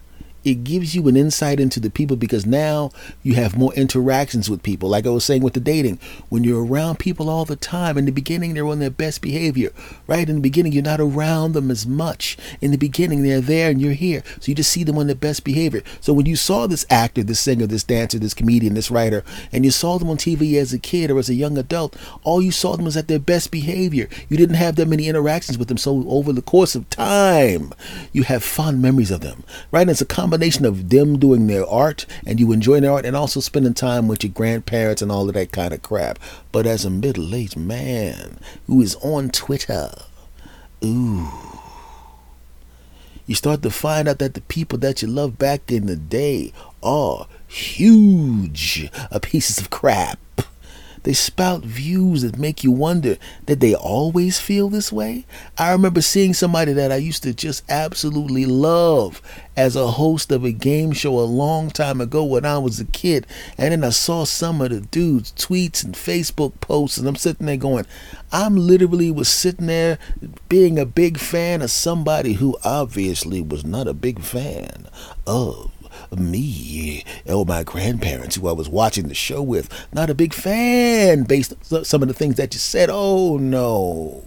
it 0.47 0.63
gives 0.63 0.95
you 0.95 1.05
an 1.09 1.17
insight 1.17 1.59
into 1.59 1.77
the 1.77 1.89
people 1.89 2.15
because 2.15 2.45
now 2.45 2.89
you 3.21 3.35
have 3.35 3.57
more 3.57 3.73
interactions 3.73 4.49
with 4.49 4.63
people. 4.63 4.87
Like 4.87 5.05
I 5.05 5.09
was 5.09 5.25
saying 5.25 5.43
with 5.43 5.55
the 5.55 5.59
dating, 5.59 5.99
when 6.29 6.45
you're 6.45 6.65
around 6.65 6.99
people 6.99 7.29
all 7.29 7.43
the 7.43 7.57
time, 7.57 7.97
in 7.97 8.05
the 8.05 8.13
beginning 8.13 8.53
they're 8.53 8.65
on 8.65 8.79
their 8.79 8.89
best 8.89 9.21
behavior, 9.21 9.71
right? 10.07 10.29
In 10.29 10.35
the 10.35 10.41
beginning 10.41 10.71
you're 10.71 10.83
not 10.83 11.01
around 11.01 11.51
them 11.51 11.69
as 11.69 11.85
much. 11.85 12.37
In 12.61 12.71
the 12.71 12.77
beginning 12.77 13.23
they're 13.23 13.41
there 13.41 13.69
and 13.69 13.81
you're 13.81 13.91
here, 13.91 14.23
so 14.39 14.49
you 14.49 14.55
just 14.55 14.71
see 14.71 14.85
them 14.85 14.97
on 14.97 15.07
their 15.07 15.17
best 15.17 15.43
behavior. 15.43 15.83
So 15.99 16.13
when 16.13 16.25
you 16.25 16.37
saw 16.37 16.65
this 16.65 16.85
actor, 16.89 17.23
this 17.23 17.41
singer, 17.41 17.67
this 17.67 17.83
dancer, 17.83 18.17
this 18.17 18.33
comedian, 18.33 18.73
this 18.73 18.89
writer, 18.89 19.25
and 19.51 19.65
you 19.65 19.71
saw 19.71 19.99
them 19.99 20.09
on 20.09 20.15
TV 20.15 20.53
as 20.53 20.71
a 20.71 20.79
kid 20.79 21.11
or 21.11 21.19
as 21.19 21.27
a 21.27 21.33
young 21.33 21.57
adult, 21.57 21.97
all 22.23 22.41
you 22.41 22.51
saw 22.51 22.77
them 22.77 22.85
was 22.85 22.95
at 22.95 23.09
their 23.09 23.19
best 23.19 23.51
behavior. 23.51 24.07
You 24.29 24.37
didn't 24.37 24.55
have 24.55 24.77
that 24.77 24.87
many 24.87 25.09
interactions 25.09 25.57
with 25.57 25.67
them, 25.67 25.77
so 25.77 26.05
over 26.07 26.31
the 26.31 26.41
course 26.41 26.73
of 26.73 26.89
time, 26.89 27.73
you 28.13 28.23
have 28.23 28.45
fond 28.45 28.81
memories 28.81 29.11
of 29.11 29.19
them, 29.19 29.43
right? 29.71 29.81
And 29.81 29.89
it's 29.89 29.99
a 29.99 30.05
combination 30.05 30.36
combination 30.37 30.65
of 30.65 30.89
them 30.89 31.17
doing 31.17 31.47
their 31.47 31.65
art 31.65 32.05
and 32.23 32.39
you 32.39 32.51
enjoying 32.51 32.83
their 32.83 32.91
art 32.91 33.07
and 33.07 33.15
also 33.15 33.39
spending 33.39 33.73
time 33.73 34.07
with 34.07 34.23
your 34.23 34.31
grandparents 34.31 35.01
and 35.01 35.11
all 35.11 35.27
of 35.27 35.33
that 35.33 35.51
kind 35.51 35.73
of 35.73 35.81
crap. 35.81 36.19
But 36.51 36.67
as 36.67 36.85
a 36.85 36.91
middle 36.91 37.33
aged 37.33 37.57
man 37.57 38.37
who 38.67 38.79
is 38.79 38.93
on 39.01 39.31
Twitter, 39.31 39.89
ooh, 40.85 41.27
you 43.25 43.33
start 43.33 43.63
to 43.63 43.71
find 43.71 44.07
out 44.07 44.19
that 44.19 44.35
the 44.35 44.41
people 44.41 44.77
that 44.77 45.01
you 45.01 45.07
loved 45.07 45.39
back 45.39 45.71
in 45.71 45.87
the 45.87 45.95
day 45.95 46.53
are 46.83 47.25
huge 47.47 48.91
uh, 49.09 49.17
pieces 49.17 49.57
of 49.57 49.71
crap. 49.71 50.19
They 51.07 51.13
spout 51.13 51.63
views 51.63 52.23
that 52.23 52.37
make 52.37 52.65
you 52.65 52.71
wonder 52.71 53.15
did 53.45 53.61
they 53.61 53.73
always 53.73 54.41
feel 54.41 54.67
this 54.67 54.91
way? 54.91 55.25
I 55.57 55.71
remember 55.71 56.01
seeing 56.01 56.33
somebody 56.33 56.73
that 56.73 56.91
I 56.91 56.97
used 56.97 57.23
to 57.23 57.33
just 57.33 57.63
absolutely 57.69 58.45
love 58.45 59.21
as 59.55 59.77
a 59.77 59.87
host 59.87 60.33
of 60.33 60.43
a 60.43 60.51
game 60.51 60.91
show 60.91 61.17
a 61.17 61.21
long 61.21 61.69
time 61.69 62.01
ago 62.01 62.25
when 62.25 62.43
I 62.43 62.57
was 62.57 62.81
a 62.81 62.85
kid. 62.85 63.25
And 63.57 63.71
then 63.71 63.85
I 63.85 63.91
saw 63.91 64.25
some 64.25 64.59
of 64.59 64.69
the 64.69 64.81
dudes' 64.81 65.31
tweets 65.31 65.81
and 65.81 65.93
Facebook 65.93 66.59
posts, 66.59 66.97
and 66.97 67.07
I'm 67.07 67.15
sitting 67.15 67.45
there 67.45 67.55
going, 67.55 67.85
I'm 68.33 68.57
literally 68.57 69.09
was 69.09 69.29
sitting 69.29 69.67
there 69.67 69.99
being 70.49 70.77
a 70.77 70.85
big 70.85 71.19
fan 71.19 71.61
of 71.61 71.71
somebody 71.71 72.33
who 72.33 72.57
obviously 72.65 73.39
was 73.39 73.63
not 73.63 73.87
a 73.87 73.93
big 73.93 74.19
fan 74.19 74.89
of 75.25 75.71
me 76.15 77.03
or 77.25 77.45
my 77.45 77.63
grandparents 77.63 78.35
who 78.35 78.47
I 78.47 78.51
was 78.51 78.69
watching 78.69 79.07
the 79.07 79.15
show 79.15 79.41
with. 79.41 79.69
Not 79.93 80.09
a 80.09 80.15
big 80.15 80.33
fan 80.33 81.23
based 81.23 81.53
on 81.71 81.85
some 81.85 82.01
of 82.01 82.07
the 82.07 82.13
things 82.13 82.35
that 82.35 82.53
you 82.53 82.59
said. 82.59 82.89
Oh 82.91 83.37
no. 83.37 84.23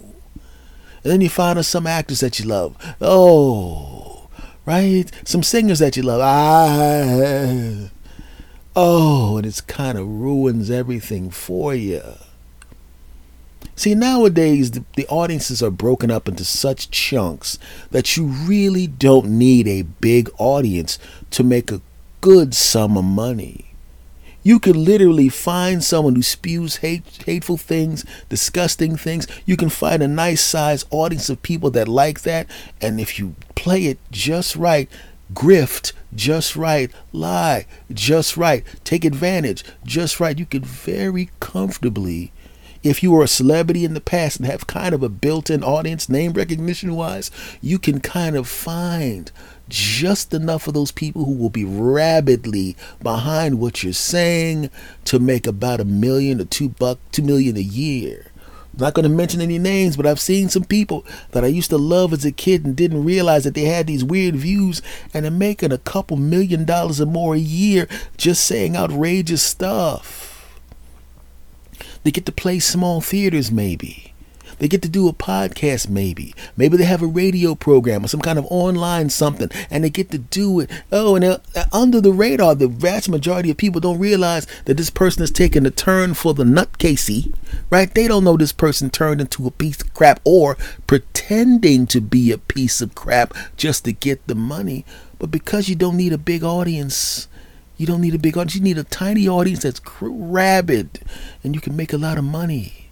And 1.03 1.13
then 1.13 1.21
you 1.21 1.29
find 1.29 1.59
out 1.59 1.65
some 1.65 1.87
actors 1.87 2.21
that 2.21 2.39
you 2.39 2.47
love. 2.47 2.77
Oh, 3.01 4.29
right? 4.67 5.11
Some 5.25 5.43
singers 5.43 5.79
that 5.79 5.97
you 5.97 6.03
love. 6.03 6.21
Ah. 6.23 7.91
Oh, 8.77 9.39
and 9.39 9.47
it's 9.47 9.61
kind 9.61 9.99
of 9.99 10.07
ruins 10.07 10.71
everything 10.71 11.31
for 11.31 11.75
you. 11.75 12.03
See, 13.77 13.95
nowadays, 13.95 14.73
the, 14.73 14.85
the, 14.97 15.07
audiences 15.09 15.63
are 15.63 15.71
broken 15.71 16.11
up 16.11 16.29
into 16.29 16.45
such 16.45 16.91
chunks 16.91 17.59
that 17.91 18.17
you 18.17 18.27
really 18.27 18.87
don't 18.87 19.27
need 19.39 19.67
a 19.67 19.83
big 19.83 20.29
audience 20.39 20.99
to 21.31 21.43
make 21.43 21.71
a 21.71 21.81
good 22.21 22.55
sum 22.55 22.99
of 22.99 23.05
money. 23.05 23.71
You 24.43 24.59
can 24.59 24.85
literally 24.85 25.29
find 25.29 25.85
someone 25.85 26.15
who 26.15 26.23
spews 26.23 26.77
hate, 26.77 27.23
hateful 27.27 27.57
things, 27.57 28.05
disgusting 28.29 28.97
things. 28.97 29.27
You 29.45 29.57
can 29.57 29.69
find 29.69 30.03
a 30.03 30.09
nice 30.09 30.43
sized 30.43 30.87
audience 30.91 31.29
of 31.29 31.43
people 31.43 31.71
that 31.73 31.89
like 31.89 32.23
that. 32.23 32.47
And 32.81 33.01
if 33.01 33.19
you 33.19 33.35
play 33.55 33.87
it 33.87 33.99
just 34.11 34.57
right, 34.57 34.89
grift 35.33 35.93
just 36.15 36.57
right, 36.57 36.91
lie 37.13 37.67
just 37.93 38.37
right, 38.37 38.65
take 38.85 39.05
advantage 39.05 39.65
just 39.85 40.21
right, 40.21 40.39
you 40.39 40.47
can 40.47 40.65
very 40.65 41.31
comfortably 41.39 42.33
if 42.83 43.03
you 43.03 43.11
were 43.11 43.23
a 43.23 43.29
celebrity 43.29 43.85
in 43.85 43.95
the 43.95 44.01
past 44.01 44.39
and 44.39 44.47
have 44.47 44.67
kind 44.67 44.95
of 44.95 45.03
a 45.03 45.09
built-in 45.09 45.63
audience 45.63 46.09
name 46.09 46.33
recognition 46.33 46.95
wise 46.95 47.31
you 47.61 47.79
can 47.79 48.01
kind 48.01 48.37
of 48.37 48.49
find 48.49 49.31
just 49.69 50.35
enough 50.35 50.67
of 50.67 50.75
those 50.75 50.91
people 50.91 51.25
who 51.25 51.33
will 51.33 51.51
be 51.51 51.65
rabidly 51.65 52.77
behind 53.03 53.61
what 53.61 53.83
you're 53.83 53.93
saying 53.93 54.71
to 55.05 55.19
make 55.19 55.47
about 55.47 55.81
a 55.81 55.85
million 55.85 56.41
or 56.41 56.45
two 56.45 56.69
buck 56.69 56.99
two 57.13 57.23
million 57.23 57.57
a 57.57 57.61
year 57.61 58.31
not 58.79 58.95
going 58.95 59.05
to 59.05 59.15
mention 59.15 59.41
any 59.41 59.59
names, 59.59 59.97
but 59.97 60.07
I've 60.07 60.21
seen 60.21 60.49
some 60.49 60.65
people 60.65 61.05
that 61.33 61.45
I 61.45 61.49
used 61.49 61.71
to 61.71 61.79
love 61.79 62.13
as 62.13 62.25
a 62.25 62.33
kid 62.33 62.65
and 62.65 62.77
didn't 62.77 63.05
realize 63.05 63.45
that 63.45 63.55
they 63.55 63.65
had 63.65 63.87
these 63.87 64.05
weird 64.05 64.37
views 64.37 64.81
and 65.13 65.27
are 65.27 65.31
making 65.31 65.73
a 65.73 65.79
couple 65.79 66.17
million 66.17 66.65
dollars 66.65 67.01
or 67.01 67.07
more 67.07 67.35
a 67.35 67.39
year 67.39 67.89
just 68.17 68.45
saying 68.45 68.77
outrageous 68.77 69.43
stuff. 69.43 70.30
They 72.03 72.11
get 72.11 72.27
to 72.27 72.33
play 72.33 72.59
small 72.59 73.01
theaters, 73.01 73.51
maybe. 73.51 74.11
They 74.61 74.69
get 74.69 74.83
to 74.83 74.91
do 74.91 75.09
a 75.09 75.15
podcast, 75.15 75.89
maybe. 75.89 76.35
Maybe 76.55 76.77
they 76.77 76.85
have 76.85 77.01
a 77.01 77.07
radio 77.07 77.55
program 77.55 78.05
or 78.05 78.09
some 78.09 78.21
kind 78.21 78.39
of 78.39 78.45
online 78.51 79.09
something, 79.09 79.51
and 79.71 79.83
they 79.83 79.89
get 79.89 80.11
to 80.11 80.19
do 80.19 80.61
it. 80.61 80.71
Oh, 80.93 81.17
and 81.17 81.25
uh, 81.25 81.39
under 81.73 81.99
the 81.99 82.13
radar, 82.13 82.55
the 82.55 82.69
vast 82.69 83.09
majority 83.09 83.51
of 83.51 83.57
people 83.57 83.81
don't 83.81 83.99
realize 83.99 84.47
that 84.67 84.77
this 84.77 84.91
person 84.91 85.23
is 85.23 85.31
taking 85.31 85.65
a 85.65 85.71
turn 85.71 86.13
for 86.13 86.35
the 86.35 86.45
nutcasey, 86.45 87.35
right? 87.71 87.93
They 87.93 88.07
don't 88.07 88.23
know 88.23 88.37
this 88.37 88.53
person 88.53 88.91
turned 88.91 89.23
into 89.23 89.47
a 89.47 89.51
piece 89.51 89.81
of 89.81 89.95
crap 89.95 90.21
or 90.25 90.59
pretending 90.87 91.87
to 91.87 92.03
be 92.03 92.31
a 92.31 92.37
piece 92.37 92.83
of 92.83 92.95
crap 92.95 93.33
just 93.57 93.87
to 93.87 93.93
get 93.93 94.27
the 94.27 94.35
money. 94.35 94.85
But 95.19 95.31
because 95.31 95.71
you 95.71 95.75
don't 95.75 95.97
need 95.97 96.13
a 96.13 96.19
big 96.19 96.45
audience, 96.45 97.29
you 97.81 97.87
don't 97.87 98.03
need 98.03 98.15
a 98.15 98.19
big 98.19 98.37
audience. 98.37 98.55
You 98.55 98.61
need 98.61 98.77
a 98.77 98.85
tiny 98.85 99.27
audience 99.27 99.63
that's 99.63 99.81
rabid, 100.03 101.01
and 101.43 101.55
you 101.55 101.63
can 101.63 101.75
make 101.75 101.95
a 101.95 101.99
lot 101.99 102.19
of 102.19 102.25
money. 102.25 102.91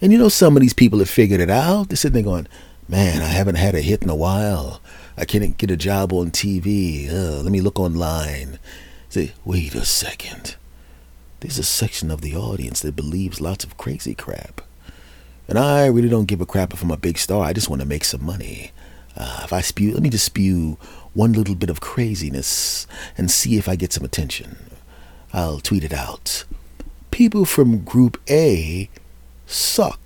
And 0.00 0.10
you 0.10 0.18
know, 0.18 0.28
some 0.28 0.56
of 0.56 0.62
these 0.62 0.74
people 0.74 0.98
have 0.98 1.08
figured 1.08 1.40
it 1.40 1.48
out. 1.48 1.88
They're 1.88 1.96
sitting 1.96 2.14
there 2.14 2.24
going, 2.24 2.48
"Man, 2.88 3.22
I 3.22 3.26
haven't 3.26 3.54
had 3.54 3.76
a 3.76 3.80
hit 3.80 4.02
in 4.02 4.10
a 4.10 4.16
while. 4.16 4.80
I 5.16 5.24
can't 5.24 5.56
get 5.56 5.70
a 5.70 5.76
job 5.76 6.12
on 6.12 6.32
TV. 6.32 7.08
Uh, 7.08 7.40
let 7.40 7.52
me 7.52 7.60
look 7.60 7.78
online." 7.78 8.58
Say, 9.08 9.32
wait 9.44 9.76
a 9.76 9.84
second. 9.84 10.56
There's 11.38 11.58
a 11.58 11.62
section 11.62 12.10
of 12.10 12.20
the 12.20 12.34
audience 12.34 12.80
that 12.80 12.96
believes 12.96 13.40
lots 13.40 13.62
of 13.62 13.76
crazy 13.76 14.16
crap. 14.16 14.60
And 15.46 15.56
I 15.56 15.86
really 15.86 16.08
don't 16.08 16.26
give 16.26 16.40
a 16.40 16.46
crap 16.46 16.74
if 16.74 16.82
I'm 16.82 16.90
a 16.90 16.96
big 16.96 17.16
star. 17.16 17.44
I 17.44 17.52
just 17.52 17.68
want 17.68 17.80
to 17.80 17.86
make 17.86 18.04
some 18.04 18.24
money. 18.24 18.72
Uh, 19.16 19.42
if 19.44 19.52
I 19.52 19.60
spew, 19.60 19.92
let 19.92 20.02
me 20.02 20.10
just 20.10 20.24
spew 20.24 20.78
one 21.14 21.32
little 21.32 21.54
bit 21.54 21.70
of 21.70 21.80
craziness 21.80 22.86
and 23.16 23.30
see 23.30 23.56
if 23.56 23.68
I 23.68 23.76
get 23.76 23.92
some 23.92 24.04
attention. 24.04 24.56
I'll 25.32 25.60
tweet 25.60 25.84
it 25.84 25.92
out. 25.92 26.44
People 27.10 27.44
from 27.44 27.84
Group 27.84 28.20
A 28.30 28.88
suck. 29.46 30.00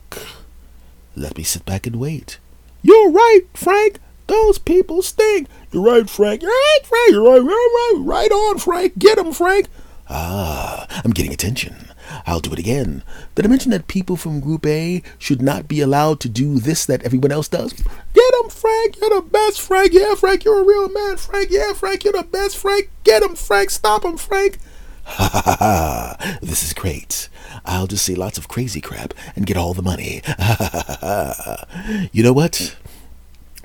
Let 1.14 1.36
me 1.36 1.44
sit 1.44 1.64
back 1.64 1.86
and 1.86 1.96
wait. 1.96 2.38
You're 2.82 3.10
right, 3.10 3.42
Frank. 3.54 4.00
Those 4.26 4.58
people 4.58 5.02
stink. 5.02 5.48
You're 5.72 5.84
right, 5.84 6.08
Frank. 6.08 6.42
You're 6.42 6.50
right, 6.50 6.80
Frank. 6.84 7.10
You're 7.10 7.22
right, 7.22 7.40
right, 7.40 7.94
right, 8.00 8.32
on, 8.32 8.58
Frank. 8.58 8.98
Get 8.98 9.18
him, 9.18 9.32
Frank. 9.32 9.68
Ah, 10.08 10.86
I'm 11.04 11.12
getting 11.12 11.32
attention. 11.32 11.85
I'll 12.26 12.40
do 12.40 12.52
it 12.52 12.58
again. 12.58 13.02
Did 13.34 13.44
I 13.44 13.48
mention 13.48 13.70
that 13.72 13.88
people 13.88 14.16
from 14.16 14.40
Group 14.40 14.66
A 14.66 15.02
should 15.18 15.42
not 15.42 15.68
be 15.68 15.80
allowed 15.80 16.20
to 16.20 16.28
do 16.28 16.58
this 16.58 16.86
that 16.86 17.02
everyone 17.02 17.32
else 17.32 17.48
does? 17.48 17.72
Get 17.72 18.34
him, 18.42 18.50
Frank. 18.50 19.00
You're 19.00 19.20
the 19.20 19.22
best, 19.22 19.60
Frank. 19.60 19.92
Yeah, 19.92 20.14
Frank. 20.14 20.44
You're 20.44 20.60
a 20.60 20.64
real 20.64 20.88
man, 20.88 21.16
Frank. 21.16 21.48
Yeah, 21.50 21.72
Frank. 21.72 22.04
You're 22.04 22.12
the 22.12 22.22
best, 22.22 22.56
Frank. 22.56 22.90
Get 23.04 23.22
him, 23.22 23.34
Frank. 23.34 23.70
Stop 23.70 24.04
him, 24.04 24.16
Frank. 24.16 24.58
Ha 25.04 25.30
ha 25.32 25.56
ha. 25.58 26.38
This 26.42 26.64
is 26.64 26.72
great. 26.72 27.28
I'll 27.64 27.86
just 27.86 28.04
say 28.04 28.14
lots 28.14 28.38
of 28.38 28.48
crazy 28.48 28.80
crap 28.80 29.14
and 29.36 29.46
get 29.46 29.56
all 29.56 29.72
the 29.72 29.82
money. 29.82 30.22
Ha 30.26 30.56
ha 30.58 30.96
ha. 31.00 32.08
You 32.12 32.22
know 32.22 32.32
what? 32.32 32.76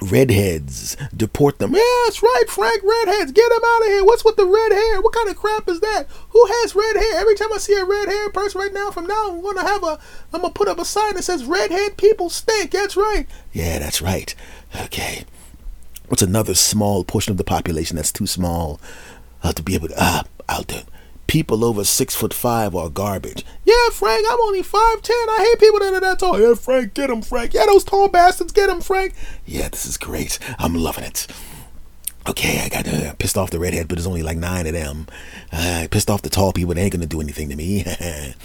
Redheads. 0.02 0.98
Deport 1.16 1.60
them. 1.60 1.74
Yeah, 1.74 1.82
that's 2.06 2.24
right, 2.24 2.44
Frank. 2.48 2.82
Redheads. 2.84 3.32
Get 3.32 3.50
them 3.50 3.62
out 3.64 3.82
of 3.82 3.88
here. 3.88 4.04
What's 4.04 4.26
with 4.26 4.36
the 4.36 4.46
red 4.46 4.72
hair? 4.72 5.02
What 5.02 5.14
kind 5.14 5.30
of 5.30 5.38
crap 5.38 5.70
is 5.70 5.80
that? 5.80 6.08
Who 6.30 6.46
has 6.46 6.76
red 6.76 6.96
hair? 6.96 7.22
Every 7.22 7.36
time 7.36 7.54
I 7.54 7.58
see 7.58 7.76
a 7.76 7.86
red 7.86 8.08
hair 8.08 8.30
person 8.32 8.62
right 8.62 8.74
now, 8.74 8.92
from 8.92 9.06
now 9.06 9.30
I'm 9.30 9.42
gonna 9.42 9.62
have 9.62 9.84
a 9.84 10.00
I'm 10.34 10.42
gonna 10.42 10.54
put 10.54 10.68
up 10.68 10.80
a 10.80 10.86
sign 10.86 11.16
that 11.16 11.24
says 11.24 11.46
redhead 11.46 11.98
people 11.98 12.30
stink. 12.30 12.72
That's 12.72 12.98
right. 12.98 13.28
Yeah, 13.54 13.80
that's 13.80 14.02
right. 14.02 14.34
Okay. 14.84 15.26
What's 16.08 16.22
another 16.22 16.56
small 16.56 17.04
portion 17.04 17.32
of 17.32 17.38
the 17.38 17.44
population 17.44 17.96
that's 17.96 18.12
too 18.12 18.28
small 18.28 18.82
uh, 19.44 19.54
to 19.54 19.64
be 19.64 19.76
able 19.76 19.88
to 19.90 19.96
ah, 19.98 20.24
I'll 20.50 20.64
do 20.64 20.80
people 21.32 21.64
over 21.64 21.86
six 21.86 22.14
foot 22.14 22.34
five 22.34 22.76
are 22.76 22.90
garbage. 22.90 23.46
Yeah, 23.64 23.90
Frank, 23.94 24.26
I'm 24.30 24.42
only 24.42 24.62
five 24.62 25.02
ten. 25.02 25.16
I 25.16 25.48
hate 25.50 25.62
people 25.62 25.80
that 25.80 25.94
are 25.94 26.00
that 26.02 26.20
tall. 26.20 26.38
Yeah, 26.38 26.56
Frank, 26.56 26.94
get 26.94 27.08
them, 27.08 27.22
Frank. 27.22 27.54
Yeah, 27.54 27.68
those 27.68 27.86
tall 27.86 28.10
bastards, 28.10 28.52
get 28.52 28.68
them, 28.68 28.82
Frank. 28.82 29.14
Yeah, 29.46 29.70
this 29.70 29.86
is 29.86 29.96
great. 29.96 30.40
I'm 30.60 30.76
loving 30.76 31.06
it. 31.06 31.28
Okay, 32.28 32.60
I 32.60 32.68
got 32.68 32.86
uh, 32.86 33.14
pissed 33.14 33.38
off 33.38 33.50
the 33.50 33.60
redhead, 33.60 33.88
but 33.88 33.96
there's 33.96 34.08
only 34.08 34.24
like 34.24 34.38
nine 34.38 34.68
of 34.68 34.74
them. 34.74 35.08
Uh, 35.54 35.84
I 35.84 35.88
pissed 35.88 36.10
off 36.10 36.22
the 36.22 36.30
tall 36.30 36.52
people. 36.52 36.74
They 36.74 36.82
ain't 36.82 36.92
gonna 36.92 37.06
do 37.06 37.22
anything 37.22 37.48
to 37.48 37.56
me. 37.56 37.86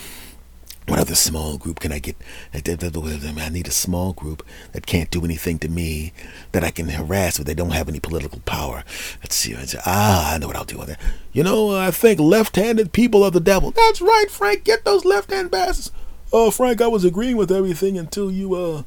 What 0.87 1.01
other 1.01 1.17
small 1.17 1.59
group 1.59 1.81
can 1.81 1.91
I 1.91 1.99
get? 1.99 2.17
I 2.55 3.49
need 3.49 3.67
a 3.67 3.73
small 3.73 4.13
group 4.13 4.47
that 4.71 4.87
can't 4.87 5.11
do 5.11 5.25
anything 5.25 5.59
to 5.59 5.69
me, 5.69 6.13
that 6.53 6.63
I 6.63 6.71
can 6.71 6.89
harass, 6.89 7.39
but 7.39 7.47
they 7.47 7.55
don't 7.55 7.71
have 7.71 7.89
any 7.89 7.99
political 7.99 8.39
power. 8.41 8.85
Let's 9.21 9.35
see. 9.35 9.57
Ah, 9.85 10.35
I 10.35 10.39
know 10.39 10.47
what 10.47 10.55
I'll 10.55 10.65
do 10.65 10.79
with 10.79 10.91
it. 10.91 10.99
You 11.33 11.43
know, 11.43 11.77
I 11.77 11.91
think 11.91 12.21
left-handed 12.21 12.93
people 12.93 13.25
are 13.25 13.33
the 13.33 13.41
devil. 13.41 13.73
That's 13.73 14.01
right, 14.01 14.27
Frank. 14.31 14.63
Get 14.63 14.85
those 14.85 15.05
left-hand 15.05 15.51
bastards. 15.51 15.91
Oh, 16.33 16.53
Frank, 16.53 16.81
I 16.81 16.87
was 16.87 17.05
agreeing 17.05 17.37
with 17.37 17.51
everything 17.51 17.99
until 17.99 18.31
you 18.31 18.55
uh, 18.55 18.83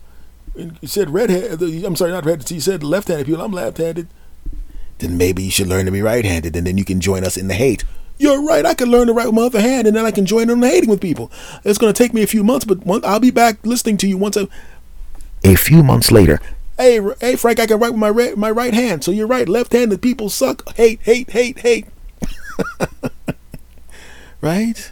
you 0.56 0.88
said 0.88 1.10
redhead. 1.10 1.62
I'm 1.62 1.96
sorry, 1.96 2.12
not 2.12 2.25
redhead. 2.25 2.50
You 2.50 2.62
said 2.62 2.82
left-handed 2.82 3.25
people. 3.25 3.41
I'm 3.41 3.51
left-handed. 3.51 4.08
Then 5.00 5.18
maybe 5.18 5.44
you 5.44 5.51
should 5.51 5.68
learn 5.68 5.86
to 5.86 5.91
be 5.91 6.01
right-handed, 6.01 6.56
and 6.56 6.65
then 6.65 6.77
you 6.77 6.86
can 6.86 7.01
join 7.01 7.25
us 7.25 7.38
in 7.38 7.48
the 7.48 7.53
hate. 7.53 7.84
You're 8.20 8.44
right. 8.44 8.66
I 8.66 8.74
can 8.74 8.92
learn 8.92 9.08
to 9.08 9.14
write 9.14 9.28
with 9.28 9.36
my 9.36 9.44
other 9.44 9.62
hand, 9.62 9.88
and 9.88 9.96
then 9.96 10.06
I 10.06 10.12
can 10.12 10.26
join 10.26 10.50
in 10.50 10.62
hating 10.62 10.90
with 10.90 11.00
people. 11.00 11.32
It's 11.64 11.78
going 11.80 11.92
to 11.92 11.98
take 11.98 12.14
me 12.14 12.22
a 12.22 12.28
few 12.28 12.44
months, 12.44 12.66
but 12.66 12.86
one, 12.86 13.02
I'll 13.06 13.22
be 13.22 13.32
back 13.32 13.66
listening 13.66 13.96
to 13.98 14.08
you 14.08 14.18
once. 14.18 14.36
I, 14.36 14.48
a 15.44 15.56
few 15.56 15.82
months 15.84 16.12
later. 16.12 16.42
Hey, 16.78 17.00
hey, 17.22 17.38
Frank, 17.38 17.62
I 17.62 17.66
can 17.66 17.80
write 17.80 17.92
with 17.92 18.00
my 18.00 18.10
right, 18.10 18.38
my 18.38 18.52
right 18.52 18.74
hand. 18.74 19.06
So 19.06 19.12
you're 19.12 19.26
right. 19.26 19.48
Left-handed 19.48 20.02
people 20.02 20.30
suck. 20.30 20.76
Hate, 20.76 21.02
hate, 21.02 21.30
hate, 21.30 21.60
hate. 21.60 21.86
right? 24.42 24.92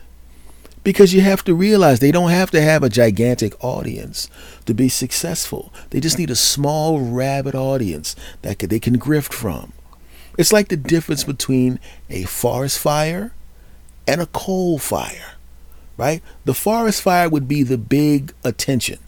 Because 0.85 1.13
you 1.13 1.19
have 1.19 1.43
to 1.43 1.53
realize 1.53 1.99
they 1.99 2.11
don't 2.11 2.29
have 2.29 2.51
to 2.51 2.61
have 2.61 2.81
a 2.81 2.89
gigantic 2.89 3.61
audience 3.61 4.29
to 4.65 4.73
be 4.73 4.87
successful. 4.87 5.73
They 5.89 5.99
just 5.99 6.17
need 6.17 6.29
a 6.29 6.35
small, 6.35 7.01
rabid 7.01 7.55
audience 7.55 8.15
that 8.41 8.59
they 8.59 8.79
can 8.79 8.97
grift 8.97 9.33
from. 9.33 9.73
It's 10.37 10.53
like 10.53 10.67
the 10.67 10.77
difference 10.77 11.23
between 11.23 11.79
a 12.09 12.23
forest 12.23 12.79
fire 12.79 13.33
and 14.07 14.21
a 14.21 14.27
coal 14.27 14.77
fire, 14.79 15.35
right? 15.97 16.21
The 16.45 16.53
forest 16.53 17.01
fire 17.01 17.27
would 17.27 17.47
be 17.47 17.63
the 17.63 17.77
big 17.77 18.33
attention. 18.43 18.99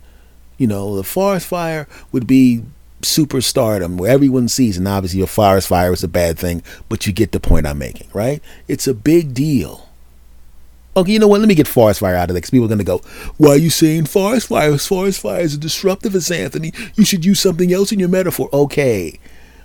You 0.57 0.67
know, 0.67 0.95
the 0.95 1.03
forest 1.03 1.47
fire 1.47 1.87
would 2.11 2.27
be 2.27 2.63
superstardom 3.01 3.97
where 3.97 4.11
everyone 4.11 4.49
sees, 4.49 4.77
and 4.77 4.87
obviously 4.87 5.21
a 5.21 5.27
forest 5.27 5.67
fire 5.67 5.93
is 5.93 6.03
a 6.03 6.07
bad 6.07 6.37
thing, 6.37 6.63
but 6.89 7.07
you 7.07 7.13
get 7.13 7.31
the 7.31 7.39
point 7.39 7.65
I'm 7.65 7.77
making, 7.77 8.09
right? 8.13 8.41
It's 8.67 8.87
a 8.87 8.93
big 8.93 9.33
deal. 9.33 9.87
Okay, 10.97 11.13
you 11.13 11.19
know 11.19 11.27
what? 11.27 11.39
Let 11.39 11.47
me 11.47 11.55
get 11.55 11.67
forest 11.67 12.01
fire 12.01 12.15
out 12.15 12.29
of 12.29 12.33
there 12.33 12.41
because 12.41 12.49
people 12.49 12.65
are 12.65 12.67
going 12.67 12.79
to 12.79 12.83
go, 12.83 12.97
Why 13.37 13.51
are 13.51 13.57
you 13.57 13.69
saying 13.69 14.07
forest 14.07 14.47
fire? 14.47 14.77
Forest 14.77 15.21
fire 15.21 15.39
is 15.39 15.57
disruptive 15.57 16.15
S. 16.15 16.31
Anthony. 16.31 16.73
You 16.95 17.05
should 17.05 17.23
use 17.23 17.39
something 17.39 17.71
else 17.71 17.91
in 17.91 17.99
your 17.99 18.09
metaphor. 18.09 18.49
Okay, 18.51 19.19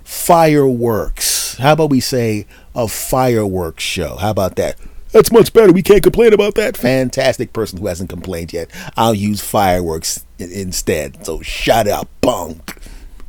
fireworks. 0.04 1.33
How 1.58 1.72
about 1.72 1.90
we 1.90 2.00
say 2.00 2.46
a 2.74 2.88
fireworks 2.88 3.82
show? 3.82 4.16
How 4.16 4.30
about 4.30 4.56
that? 4.56 4.78
That's 5.12 5.30
much 5.30 5.52
better. 5.52 5.72
We 5.72 5.82
can't 5.82 6.02
complain 6.02 6.32
about 6.32 6.56
that. 6.56 6.76
Fantastic 6.76 7.52
person 7.52 7.78
who 7.78 7.86
hasn't 7.86 8.10
complained 8.10 8.52
yet. 8.52 8.68
I'll 8.96 9.14
use 9.14 9.40
fireworks 9.40 10.24
instead. 10.38 11.24
So 11.24 11.40
shut 11.40 11.86
up, 11.86 12.08
punk. 12.20 12.76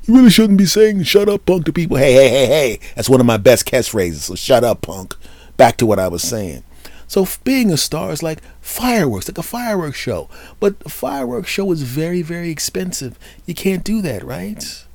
You 0.08 0.16
really 0.16 0.32
shouldn't 0.32 0.58
be 0.58 0.66
saying 0.66 1.04
shut 1.04 1.30
up, 1.30 1.46
punk 1.46 1.66
to 1.66 1.74
people. 1.74 1.98
Hey, 1.98 2.14
hey, 2.14 2.30
hey, 2.30 2.46
hey. 2.48 2.80
That's 2.96 3.10
one 3.10 3.20
of 3.20 3.28
my 3.28 3.38
best 3.38 3.68
catchphrases. 3.68 4.22
So 4.22 4.36
shut 4.36 4.64
up, 4.64 4.82
punk. 4.82 5.16
Back 5.58 5.78
to 5.78 5.86
what 5.86 6.00
I 6.00 6.08
was 6.08 6.24
saying. 6.24 6.64
So 7.08 7.28
being 7.44 7.72
a 7.72 7.78
star 7.78 8.12
is 8.12 8.24
like 8.24 8.40
fireworks, 8.62 9.28
like 9.28 9.38
a 9.38 9.44
fireworks 9.44 9.98
show. 9.98 10.28
But 10.60 10.76
a 10.86 10.90
fireworks 10.90 11.50
show 11.50 11.72
is 11.72 11.84
very, 11.84 12.24
very 12.24 12.50
expensive. 12.50 13.18
You 13.46 13.54
can't 13.54 13.84
do 13.84 14.02
that, 14.02 14.24
right? 14.24 14.86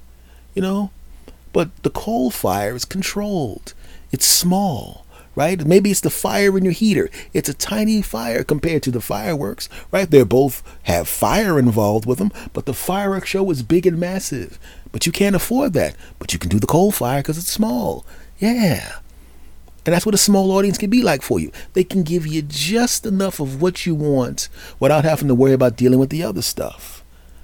You 0.54 0.62
know, 0.62 0.90
but 1.52 1.70
the 1.82 1.90
coal 1.90 2.30
fire 2.30 2.74
is 2.74 2.84
controlled. 2.84 3.74
It's 4.12 4.26
small, 4.26 5.06
right? 5.34 5.64
Maybe 5.64 5.90
it's 5.90 6.00
the 6.00 6.10
fire 6.10 6.56
in 6.56 6.64
your 6.64 6.72
heater. 6.72 7.10
It's 7.32 7.48
a 7.48 7.54
tiny 7.54 8.02
fire 8.02 8.44
compared 8.44 8.82
to 8.84 8.90
the 8.90 9.00
fireworks, 9.00 9.68
right? 9.90 10.10
They 10.10 10.22
both 10.24 10.62
have 10.84 11.08
fire 11.08 11.58
involved 11.58 12.06
with 12.06 12.18
them, 12.18 12.32
but 12.52 12.66
the 12.66 12.74
fireworks 12.74 13.28
show 13.28 13.50
is 13.50 13.62
big 13.62 13.86
and 13.86 13.98
massive. 13.98 14.58
But 14.92 15.06
you 15.06 15.12
can't 15.12 15.36
afford 15.36 15.72
that. 15.74 15.94
But 16.18 16.32
you 16.32 16.38
can 16.38 16.50
do 16.50 16.58
the 16.58 16.66
coal 16.66 16.90
fire 16.90 17.22
because 17.22 17.38
it's 17.38 17.52
small. 17.52 18.04
Yeah. 18.38 18.98
And 19.86 19.94
that's 19.94 20.04
what 20.04 20.14
a 20.14 20.18
small 20.18 20.52
audience 20.52 20.78
can 20.78 20.90
be 20.90 21.02
like 21.02 21.22
for 21.22 21.40
you. 21.40 21.50
They 21.72 21.84
can 21.84 22.02
give 22.02 22.26
you 22.26 22.42
just 22.42 23.06
enough 23.06 23.40
of 23.40 23.62
what 23.62 23.86
you 23.86 23.94
want 23.94 24.48
without 24.78 25.04
having 25.04 25.28
to 25.28 25.34
worry 25.34 25.52
about 25.52 25.76
dealing 25.76 25.98
with 25.98 26.10
the 26.10 26.22
other 26.22 26.42
stuff. 26.42 26.99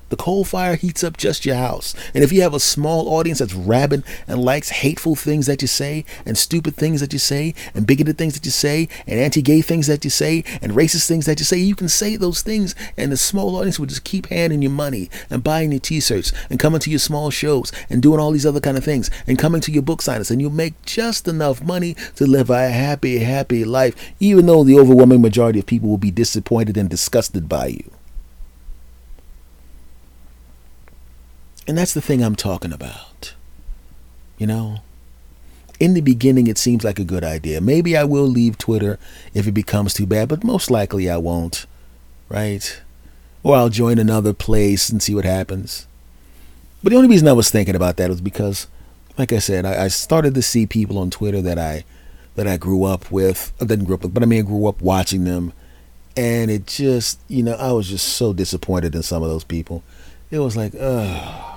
The 0.08 0.16
coal 0.16 0.44
fire 0.44 0.76
heats 0.76 1.02
up 1.02 1.16
just 1.16 1.44
your 1.44 1.56
house. 1.56 1.94
And 2.14 2.22
if 2.22 2.32
you 2.32 2.42
have 2.42 2.54
a 2.54 2.60
small 2.60 3.08
audience 3.08 3.40
that's 3.40 3.54
rabid 3.54 4.04
and 4.28 4.40
likes 4.40 4.68
hateful 4.68 5.16
things 5.16 5.46
that 5.46 5.62
you 5.62 5.68
say, 5.68 6.04
and 6.24 6.38
stupid 6.38 6.76
things 6.76 7.00
that 7.00 7.12
you 7.12 7.18
say, 7.18 7.54
and 7.74 7.86
bigoted 7.86 8.16
things 8.16 8.34
that 8.34 8.44
you 8.44 8.52
say, 8.52 8.88
and 9.06 9.18
anti 9.18 9.42
gay 9.42 9.62
things 9.62 9.88
that 9.88 10.04
you 10.04 10.10
say, 10.10 10.44
and 10.62 10.72
racist 10.72 11.08
things 11.08 11.26
that 11.26 11.40
you 11.40 11.44
say, 11.44 11.58
you 11.58 11.74
can 11.74 11.88
say 11.88 12.16
those 12.16 12.42
things, 12.42 12.74
and 12.96 13.10
the 13.10 13.16
small 13.16 13.56
audience 13.56 13.80
will 13.80 13.86
just 13.86 14.04
keep 14.04 14.26
handing 14.26 14.62
you 14.62 14.70
money 14.70 15.10
and 15.28 15.42
buying 15.42 15.72
your 15.72 15.80
t 15.80 16.00
shirts 16.00 16.32
and 16.50 16.60
coming 16.60 16.80
to 16.80 16.90
your 16.90 17.00
small 17.00 17.30
shows 17.30 17.72
and 17.90 18.00
doing 18.00 18.20
all 18.20 18.30
these 18.30 18.46
other 18.46 18.60
kind 18.60 18.76
of 18.76 18.84
things 18.84 19.10
and 19.26 19.38
coming 19.38 19.60
to 19.60 19.72
your 19.72 19.82
book 19.82 20.00
signings. 20.00 20.30
And 20.30 20.40
you'll 20.40 20.50
make 20.50 20.80
just 20.84 21.26
enough 21.26 21.62
money 21.62 21.96
to 22.14 22.26
live 22.26 22.50
a 22.50 22.68
happy, 22.68 23.18
happy 23.18 23.64
life, 23.64 23.94
even 24.20 24.46
though 24.46 24.62
the 24.62 24.78
overwhelming 24.78 25.22
majority 25.22 25.58
of 25.58 25.66
people 25.66 25.88
will 25.88 25.98
be 25.98 26.12
disappointed 26.12 26.76
and 26.76 26.88
disgusted 26.88 27.48
by 27.48 27.66
you. 27.66 27.95
And 31.66 31.76
that's 31.76 31.94
the 31.94 32.00
thing 32.00 32.22
I'm 32.22 32.36
talking 32.36 32.72
about. 32.72 33.34
You 34.38 34.46
know, 34.46 34.80
in 35.80 35.94
the 35.94 36.00
beginning, 36.00 36.46
it 36.46 36.58
seems 36.58 36.84
like 36.84 36.98
a 36.98 37.04
good 37.04 37.24
idea. 37.24 37.60
Maybe 37.60 37.96
I 37.96 38.04
will 38.04 38.26
leave 38.26 38.58
Twitter 38.58 38.98
if 39.34 39.46
it 39.46 39.52
becomes 39.52 39.94
too 39.94 40.06
bad, 40.06 40.28
but 40.28 40.44
most 40.44 40.70
likely 40.70 41.10
I 41.10 41.16
won't, 41.16 41.66
right? 42.28 42.80
Or 43.42 43.56
I'll 43.56 43.68
join 43.68 43.98
another 43.98 44.32
place 44.32 44.88
and 44.88 45.02
see 45.02 45.14
what 45.14 45.24
happens. 45.24 45.86
But 46.82 46.90
the 46.90 46.96
only 46.96 47.08
reason 47.08 47.28
I 47.28 47.32
was 47.32 47.50
thinking 47.50 47.74
about 47.74 47.96
that 47.96 48.10
was 48.10 48.20
because, 48.20 48.68
like 49.18 49.32
I 49.32 49.38
said, 49.38 49.64
I, 49.64 49.84
I 49.84 49.88
started 49.88 50.34
to 50.34 50.42
see 50.42 50.66
people 50.66 50.98
on 50.98 51.10
Twitter 51.10 51.42
that 51.42 51.58
I 51.58 51.84
that 52.36 52.46
I 52.46 52.58
grew 52.58 52.84
up 52.84 53.10
with. 53.10 53.52
I 53.60 53.64
didn't 53.64 53.86
grow 53.86 53.94
up 53.94 54.02
with, 54.02 54.14
but 54.14 54.22
I 54.22 54.26
mean, 54.26 54.40
I 54.40 54.46
grew 54.46 54.66
up 54.66 54.82
watching 54.82 55.24
them, 55.24 55.54
and 56.16 56.50
it 56.50 56.66
just, 56.66 57.18
you 57.28 57.42
know, 57.42 57.54
I 57.54 57.72
was 57.72 57.88
just 57.88 58.06
so 58.06 58.34
disappointed 58.34 58.94
in 58.94 59.02
some 59.02 59.22
of 59.22 59.30
those 59.30 59.44
people. 59.44 59.82
It 60.30 60.40
was 60.40 60.56
like, 60.56 60.74
ugh 60.78 61.55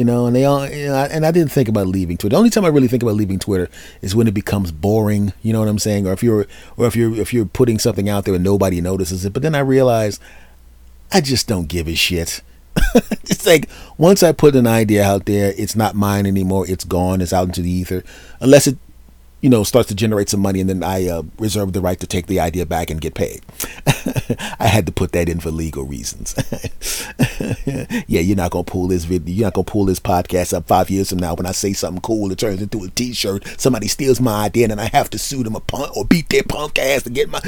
you 0.00 0.04
know, 0.06 0.24
and 0.24 0.34
they 0.34 0.46
all, 0.46 0.66
you 0.66 0.86
know, 0.86 0.94
and 0.94 1.26
I 1.26 1.30
didn't 1.30 1.52
think 1.52 1.68
about 1.68 1.86
leaving 1.86 2.16
Twitter. 2.16 2.32
The 2.32 2.38
only 2.38 2.48
time 2.48 2.64
I 2.64 2.68
really 2.68 2.88
think 2.88 3.02
about 3.02 3.16
leaving 3.16 3.38
Twitter 3.38 3.68
is 4.00 4.14
when 4.14 4.26
it 4.26 4.32
becomes 4.32 4.72
boring. 4.72 5.34
You 5.42 5.52
know 5.52 5.58
what 5.58 5.68
I'm 5.68 5.78
saying? 5.78 6.06
Or 6.06 6.14
if 6.14 6.22
you're, 6.22 6.46
or 6.78 6.86
if 6.86 6.96
you're, 6.96 7.14
if 7.20 7.34
you're 7.34 7.44
putting 7.44 7.78
something 7.78 8.08
out 8.08 8.24
there 8.24 8.34
and 8.34 8.42
nobody 8.42 8.80
notices 8.80 9.26
it. 9.26 9.34
But 9.34 9.42
then 9.42 9.54
I 9.54 9.58
realize 9.58 10.18
I 11.12 11.20
just 11.20 11.46
don't 11.46 11.68
give 11.68 11.86
a 11.86 11.94
shit. 11.94 12.40
it's 12.94 13.44
like 13.44 13.68
once 13.98 14.22
I 14.22 14.32
put 14.32 14.56
an 14.56 14.66
idea 14.66 15.04
out 15.04 15.26
there, 15.26 15.52
it's 15.58 15.76
not 15.76 15.94
mine 15.94 16.24
anymore. 16.24 16.64
It's 16.66 16.84
gone. 16.84 17.20
It's 17.20 17.34
out 17.34 17.48
into 17.48 17.60
the 17.60 17.70
ether. 17.70 18.02
Unless 18.40 18.68
it 18.68 18.78
you 19.40 19.48
know, 19.48 19.64
starts 19.64 19.88
to 19.88 19.94
generate 19.94 20.28
some 20.28 20.40
money, 20.40 20.60
and 20.60 20.68
then 20.68 20.82
I 20.82 21.08
uh, 21.08 21.22
reserve 21.38 21.72
the 21.72 21.80
right 21.80 21.98
to 22.00 22.06
take 22.06 22.26
the 22.26 22.40
idea 22.40 22.66
back 22.66 22.90
and 22.90 23.00
get 23.00 23.14
paid. 23.14 23.42
I 24.58 24.66
had 24.66 24.86
to 24.86 24.92
put 24.92 25.12
that 25.12 25.28
in 25.28 25.40
for 25.40 25.50
legal 25.50 25.84
reasons. 25.84 26.34
yeah, 28.06 28.20
you're 28.20 28.36
not 28.36 28.50
gonna 28.50 28.64
pull 28.64 28.88
this 28.88 29.04
video, 29.04 29.34
you're 29.34 29.46
not 29.46 29.54
gonna 29.54 29.64
pull 29.64 29.86
this 29.86 30.00
podcast 30.00 30.52
up 30.52 30.66
five 30.66 30.90
years 30.90 31.10
from 31.10 31.18
now 31.18 31.34
when 31.34 31.46
I 31.46 31.52
say 31.52 31.72
something 31.72 32.02
cool, 32.02 32.30
it 32.30 32.38
turns 32.38 32.60
into 32.60 32.84
a 32.84 32.88
T-shirt. 32.88 33.46
Somebody 33.58 33.88
steals 33.88 34.20
my 34.20 34.44
idea, 34.44 34.64
and 34.64 34.72
then 34.72 34.80
I 34.80 34.88
have 34.88 35.10
to 35.10 35.18
sue 35.18 35.42
them 35.42 35.56
a 35.56 35.60
punk 35.60 35.96
or 35.96 36.04
beat 36.04 36.28
their 36.28 36.42
punk 36.42 36.78
ass 36.78 37.02
to 37.04 37.10
get 37.10 37.30
my 37.30 37.40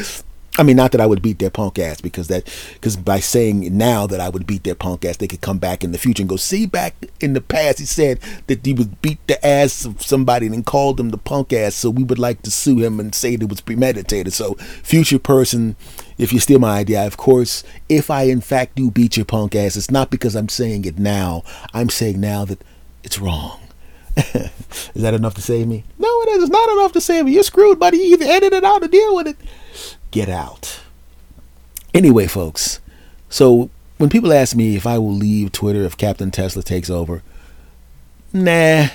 I 0.58 0.64
mean, 0.64 0.76
not 0.76 0.92
that 0.92 1.00
I 1.00 1.06
would 1.06 1.22
beat 1.22 1.38
their 1.38 1.50
punk 1.50 1.78
ass 1.78 2.02
because 2.02 2.28
that, 2.28 2.44
because 2.74 2.94
by 2.94 3.20
saying 3.20 3.74
now 3.74 4.06
that 4.06 4.20
I 4.20 4.28
would 4.28 4.46
beat 4.46 4.64
their 4.64 4.74
punk 4.74 5.02
ass, 5.02 5.16
they 5.16 5.26
could 5.26 5.40
come 5.40 5.56
back 5.56 5.82
in 5.82 5.92
the 5.92 5.98
future 5.98 6.22
and 6.22 6.28
go, 6.28 6.36
see, 6.36 6.66
back 6.66 6.94
in 7.20 7.32
the 7.32 7.40
past, 7.40 7.78
he 7.78 7.86
said 7.86 8.20
that 8.48 8.64
he 8.64 8.74
would 8.74 9.00
beat 9.00 9.26
the 9.26 9.44
ass 9.46 9.86
of 9.86 10.02
somebody 10.02 10.46
and 10.48 10.66
called 10.66 10.98
them 10.98 11.08
the 11.08 11.16
punk 11.16 11.54
ass. 11.54 11.74
So 11.74 11.88
we 11.88 12.04
would 12.04 12.18
like 12.18 12.42
to 12.42 12.50
sue 12.50 12.80
him 12.80 13.00
and 13.00 13.14
say 13.14 13.36
that 13.36 13.44
it 13.44 13.48
was 13.48 13.62
premeditated. 13.62 14.34
So, 14.34 14.54
future 14.82 15.18
person, 15.18 15.74
if 16.18 16.34
you 16.34 16.38
steal 16.38 16.58
my 16.58 16.78
idea, 16.78 17.06
of 17.06 17.16
course, 17.16 17.64
if 17.88 18.10
I 18.10 18.24
in 18.24 18.42
fact 18.42 18.74
do 18.74 18.90
beat 18.90 19.16
your 19.16 19.24
punk 19.24 19.54
ass, 19.54 19.76
it's 19.76 19.90
not 19.90 20.10
because 20.10 20.36
I'm 20.36 20.50
saying 20.50 20.84
it 20.84 20.98
now. 20.98 21.44
I'm 21.72 21.88
saying 21.88 22.20
now 22.20 22.44
that 22.44 22.62
it's 23.02 23.18
wrong. 23.18 23.58
is 24.16 24.50
that 24.96 25.14
enough 25.14 25.34
to 25.36 25.40
save 25.40 25.66
me? 25.66 25.84
No, 25.98 26.22
it 26.22 26.28
is. 26.28 26.42
It's 26.42 26.52
not 26.52 26.68
enough 26.72 26.92
to 26.92 27.00
save 27.00 27.24
me. 27.24 27.32
You're 27.32 27.42
screwed, 27.42 27.78
buddy. 27.78 27.96
You 27.96 28.12
either 28.12 28.26
edit 28.26 28.52
it 28.52 28.64
out 28.64 28.84
or 28.84 28.88
deal 28.88 29.16
with 29.16 29.28
it 29.28 29.38
get 30.12 30.29
out. 30.29 30.81
Anyway, 31.92 32.29
folks, 32.29 32.79
so 33.29 33.68
when 33.98 34.09
people 34.09 34.33
ask 34.33 34.55
me 34.55 34.77
if 34.77 34.87
I 34.87 34.98
will 34.98 35.12
leave 35.12 35.51
Twitter 35.51 35.83
if 35.83 35.96
Captain 35.96 36.31
Tesla 36.31 36.62
takes 36.62 36.88
over, 36.88 37.22
nah. 38.33 38.87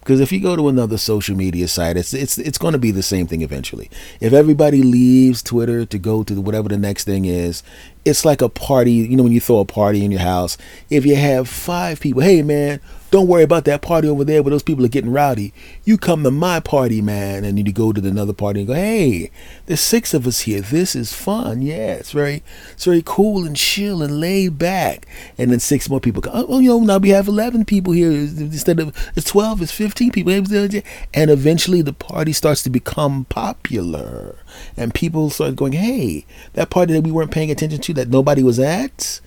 Because 0.00 0.20
if 0.20 0.32
you 0.32 0.40
go 0.40 0.54
to 0.54 0.68
another 0.68 0.98
social 0.98 1.34
media 1.34 1.66
site, 1.66 1.96
it's 1.96 2.12
it's 2.12 2.36
it's 2.36 2.58
going 2.58 2.72
to 2.72 2.78
be 2.78 2.90
the 2.90 3.02
same 3.02 3.26
thing 3.26 3.40
eventually. 3.40 3.90
If 4.20 4.34
everybody 4.34 4.82
leaves 4.82 5.42
Twitter 5.42 5.86
to 5.86 5.98
go 5.98 6.22
to 6.24 6.42
whatever 6.42 6.68
the 6.68 6.76
next 6.76 7.04
thing 7.04 7.24
is, 7.24 7.62
it's 8.04 8.22
like 8.22 8.42
a 8.42 8.50
party. 8.50 8.92
You 8.92 9.16
know, 9.16 9.22
when 9.22 9.32
you 9.32 9.40
throw 9.40 9.60
a 9.60 9.64
party 9.64 10.04
in 10.04 10.10
your 10.10 10.20
house, 10.20 10.58
if 10.90 11.06
you 11.06 11.16
have 11.16 11.48
five 11.48 12.00
people, 12.00 12.20
hey 12.20 12.42
man, 12.42 12.80
don't 13.14 13.28
worry 13.28 13.44
about 13.44 13.64
that 13.64 13.80
party 13.80 14.08
over 14.08 14.24
there 14.24 14.42
where 14.42 14.50
those 14.50 14.64
people 14.64 14.84
are 14.84 14.88
getting 14.88 15.12
rowdy. 15.12 15.52
You 15.84 15.96
come 15.96 16.24
to 16.24 16.32
my 16.32 16.58
party, 16.58 17.00
man, 17.00 17.44
and 17.44 17.56
you 17.56 17.72
go 17.72 17.92
to 17.92 18.04
another 18.04 18.32
party 18.32 18.58
and 18.58 18.66
go, 18.66 18.74
hey, 18.74 19.30
there's 19.66 19.78
six 19.78 20.14
of 20.14 20.26
us 20.26 20.40
here. 20.40 20.60
This 20.60 20.96
is 20.96 21.12
fun. 21.12 21.62
Yeah, 21.62 21.92
it's 21.94 22.10
very, 22.10 22.42
it's 22.72 22.86
very 22.86 23.04
cool 23.06 23.44
and 23.44 23.54
chill 23.54 24.02
and 24.02 24.18
laid 24.18 24.58
back. 24.58 25.06
And 25.38 25.52
then 25.52 25.60
six 25.60 25.88
more 25.88 26.00
people 26.00 26.22
come. 26.22 26.44
Oh, 26.48 26.58
you 26.58 26.70
know, 26.70 26.80
now 26.80 26.98
we 26.98 27.10
have 27.10 27.28
eleven 27.28 27.64
people 27.64 27.92
here 27.92 28.10
instead 28.10 28.80
of 28.80 28.92
it's 29.14 29.30
twelve. 29.30 29.62
It's 29.62 29.70
fifteen 29.70 30.10
people. 30.10 30.32
Uh, 30.32 30.80
and 31.14 31.30
eventually, 31.30 31.82
the 31.82 31.92
party 31.92 32.32
starts 32.32 32.64
to 32.64 32.70
become 32.70 33.26
popular, 33.26 34.34
and 34.76 34.92
people 34.92 35.30
start 35.30 35.54
going, 35.54 35.74
hey, 35.74 36.26
that 36.54 36.70
party 36.70 36.94
that 36.94 37.04
we 37.04 37.12
weren't 37.12 37.30
paying 37.30 37.52
attention 37.52 37.80
to, 37.80 37.94
that 37.94 38.08
nobody 38.08 38.42
was 38.42 38.58
at 38.58 39.20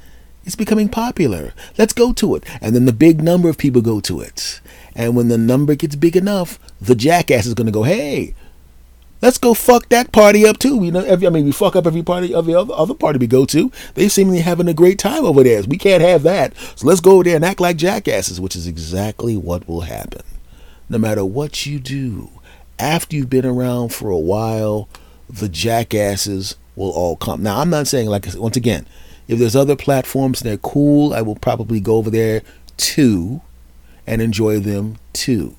it's 0.47 0.55
becoming 0.55 0.88
popular. 0.88 1.53
Let's 1.77 1.91
go 1.91 2.13
to 2.13 2.36
it. 2.36 2.45
And 2.62 2.73
then 2.73 2.86
the 2.86 2.93
big 2.93 3.21
number 3.21 3.49
of 3.49 3.57
people 3.57 3.81
go 3.81 3.99
to 3.99 4.21
it. 4.21 4.62
And 4.95 5.13
when 5.13 5.27
the 5.27 5.38
number 5.38 5.75
gets 5.75 5.97
big 5.97 6.15
enough, 6.15 6.57
the 6.79 6.95
jackass 6.95 7.45
is 7.45 7.53
going 7.53 7.65
to 7.65 7.71
go, 7.71 7.83
hey, 7.83 8.33
let's 9.21 9.38
go 9.38 9.53
fuck 9.53 9.89
that 9.89 10.13
party 10.13 10.47
up 10.47 10.57
too. 10.57 10.81
You 10.86 10.93
know, 10.93 11.03
every, 11.03 11.27
I 11.27 11.31
mean, 11.31 11.43
we 11.43 11.51
fuck 11.51 11.75
up 11.75 11.86
every 11.86 12.01
party, 12.01 12.33
every 12.33 12.55
other, 12.55 12.73
other 12.73 12.93
party 12.93 13.19
we 13.19 13.27
go 13.27 13.45
to. 13.45 13.69
They're 13.93 14.07
seemingly 14.07 14.39
having 14.39 14.69
a 14.69 14.73
great 14.73 14.99
time 14.99 15.25
over 15.25 15.43
there. 15.43 15.62
We 15.63 15.77
can't 15.77 16.01
have 16.01 16.23
that. 16.23 16.55
So 16.75 16.88
let's 16.88 17.01
go 17.01 17.15
over 17.15 17.25
there 17.25 17.36
and 17.36 17.43
act 17.43 17.60
like 17.60 17.75
jackasses, 17.75 18.39
which 18.39 18.55
is 18.55 18.67
exactly 18.67 19.36
what 19.36 19.67
will 19.67 19.81
happen. 19.81 20.21
No 20.88 20.97
matter 20.97 21.25
what 21.25 21.65
you 21.65 21.77
do, 21.77 22.29
after 22.79 23.17
you've 23.17 23.29
been 23.29 23.45
around 23.45 23.89
for 23.89 24.10
a 24.10 24.17
while, 24.17 24.88
the 25.29 25.49
jackasses 25.49 26.55
will 26.77 26.91
all 26.91 27.17
come. 27.17 27.43
Now, 27.43 27.60
I'm 27.60 27.69
not 27.69 27.88
saying, 27.88 28.07
like, 28.07 28.25
once 28.36 28.55
again, 28.55 28.88
if 29.28 29.40
there's 29.40 29.56
other 29.56 29.76
platforms 29.76 30.40
that 30.40 30.54
are 30.54 30.58
cool, 30.58 31.13
I 31.13 31.22
will 31.22 31.36
probably 31.36 31.80
go 31.80 31.98
over 31.98 32.10
there 32.10 32.42
too 32.78 33.42
and 34.06 34.22
enjoy 34.22 34.60
them 34.60 34.98
too. 35.13 35.56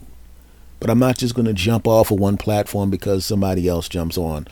But 0.81 0.91
I'm 0.91 0.99
not 0.99 1.19
just 1.19 1.35
going 1.35 1.47
to 1.47 1.53
jump 1.53 1.87
off 1.87 2.11
of 2.11 2.21
one 2.21 2.37
platform 2.37 2.91
because 2.91 3.27
somebody 3.27 3.69
else 3.69 3.89
jumps 3.89 4.17
on. 4.17 4.47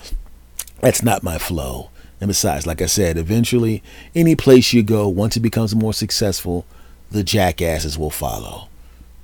That's 0.81 1.03
not 1.03 1.23
my 1.23 1.39
flow. 1.39 1.91
And 2.21 2.29
besides, 2.29 2.67
like 2.67 2.83
I 2.83 2.87
said, 2.87 3.17
eventually, 3.17 3.83
any 4.15 4.35
place 4.35 4.73
you 4.73 4.83
go, 4.83 5.07
once 5.09 5.37
it 5.37 5.41
becomes 5.41 5.75
more 5.75 5.93
successful, 5.93 6.67
the 7.11 7.23
jackasses 7.23 7.99
will 7.99 8.11
follow. 8.11 8.69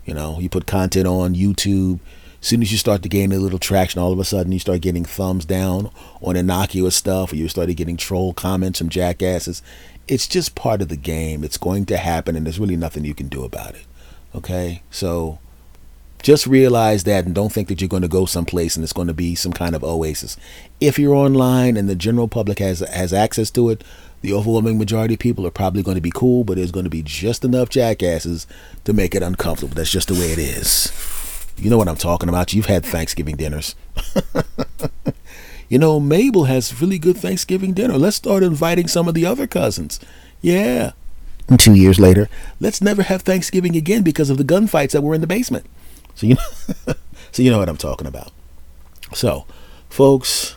You 0.05 0.15
know, 0.15 0.39
you 0.39 0.49
put 0.49 0.67
content 0.67 1.07
on 1.07 1.35
YouTube, 1.35 2.01
as 2.43 2.49
soon 2.49 2.61
as 2.61 2.73
you 2.73 2.79
start 2.79 3.03
to 3.03 3.09
gain 3.09 3.31
a 3.31 3.39
little 3.39 3.61
traction, 3.61 4.03
all 4.03 4.13
of 4.13 4.19
a 4.19 4.25
sudden 4.25 4.51
you 4.51 4.59
start 4.59 4.81
getting 4.81 5.05
thumbs 5.05 5.45
down 5.45 5.93
on 6.21 6.35
innocuous 6.35 6.97
stuff, 6.97 7.33
or 7.33 7.37
you 7.37 7.47
started 7.47 7.75
getting 7.75 7.97
troll 7.97 8.35
comments 8.35 8.81
from 8.81 8.89
jackasses. 8.89 9.63
It's 10.09 10.27
just 10.27 10.57
part 10.57 10.83
of 10.83 10.89
the 10.89 10.97
game. 10.97 11.45
It's 11.45 11.57
going 11.57 11.87
to 11.87 11.97
happen, 11.97 12.35
and 12.35 12.45
there's 12.45 12.59
really 12.59 12.77
nothing 12.77 13.05
you 13.05 13.15
can 13.15 13.29
do 13.29 13.45
about 13.45 13.77
it. 13.77 13.87
Okay? 14.35 14.83
So 14.91 15.39
just 16.21 16.49
realize 16.49 17.05
that 17.05 17.25
and 17.25 17.35
don't 17.35 17.53
think 17.53 17.69
that 17.69 17.81
you're 17.81 17.89
going 17.89 18.03
to 18.03 18.09
go 18.09 18.27
someplace 18.27 18.77
and 18.77 18.83
it's 18.83 18.93
going 18.93 19.09
to 19.09 19.15
be 19.15 19.37
some 19.37 19.53
kind 19.53 19.77
of 19.77 19.85
oasis. 19.85 20.37
If 20.81 20.99
you're 20.99 21.15
online 21.15 21.77
and 21.77 21.89
the 21.89 21.95
general 21.95 22.29
public 22.29 22.59
has 22.59 22.81
has 22.81 23.13
access 23.13 23.51
to 23.53 23.71
it, 23.71 23.85
the 24.21 24.33
overwhelming 24.33 24.79
majority 24.79 25.15
of 25.15 25.21
people 25.21 25.47
are 25.47 25.51
probably 25.51 25.83
going 25.83 25.97
to 25.97 26.01
be 26.01 26.13
cool, 26.13 26.43
but 26.43 26.57
there's 26.57 26.73
going 26.73 26.85
to 26.85 26.91
be 26.91 27.03
just 27.03 27.45
enough 27.45 27.69
jackasses 27.69 28.47
to 28.85 28.93
make 28.93 29.15
it 29.15 29.23
uncomfortable. 29.23 29.75
That's 29.75 29.91
just 29.91 30.09
the 30.09 30.15
way 30.15 30.33
it 30.33 30.39
is. 30.39 31.22
You 31.57 31.71
know 31.71 31.79
what 31.79 31.89
I'm 31.89 31.97
talking 31.97 32.29
about. 32.29 32.53
You've 32.53 32.67
had 32.67 32.85
Thanksgiving 32.85 33.37
dinners. 33.37 33.75
you 35.69 35.79
know, 35.79 36.01
Mabel 36.01 36.45
has 36.45 36.81
really 36.81 36.99
good 36.99 37.17
Thanksgiving 37.17 37.73
dinner. 37.73 37.97
Let's 37.99 38.17
start 38.17 38.43
inviting 38.43 38.89
some 38.89 39.09
of 39.09 39.15
the 39.15 39.27
other 39.27 39.47
cousins. 39.47 40.01
Yeah. 40.41 40.93
And 41.49 41.59
two 41.59 41.75
years 41.75 41.99
later, 41.99 42.29
let's 42.61 42.81
never 42.81 43.03
have 43.03 43.23
Thanksgiving 43.23 43.77
again 43.77 44.03
because 44.03 44.31
of 44.31 44.39
the 44.39 44.45
gunfights 44.45 44.93
that 44.93 45.03
were 45.03 45.15
in 45.15 45.21
the 45.21 45.27
basement. 45.27 45.67
So 46.15 46.27
you 46.27 46.35
know, 46.35 46.95
so 47.33 47.43
you 47.43 47.51
know 47.51 47.59
what 47.59 47.69
I'm 47.69 47.77
talking 47.77 48.07
about. 48.07 48.33
So, 49.15 49.47
folks, 49.89 50.57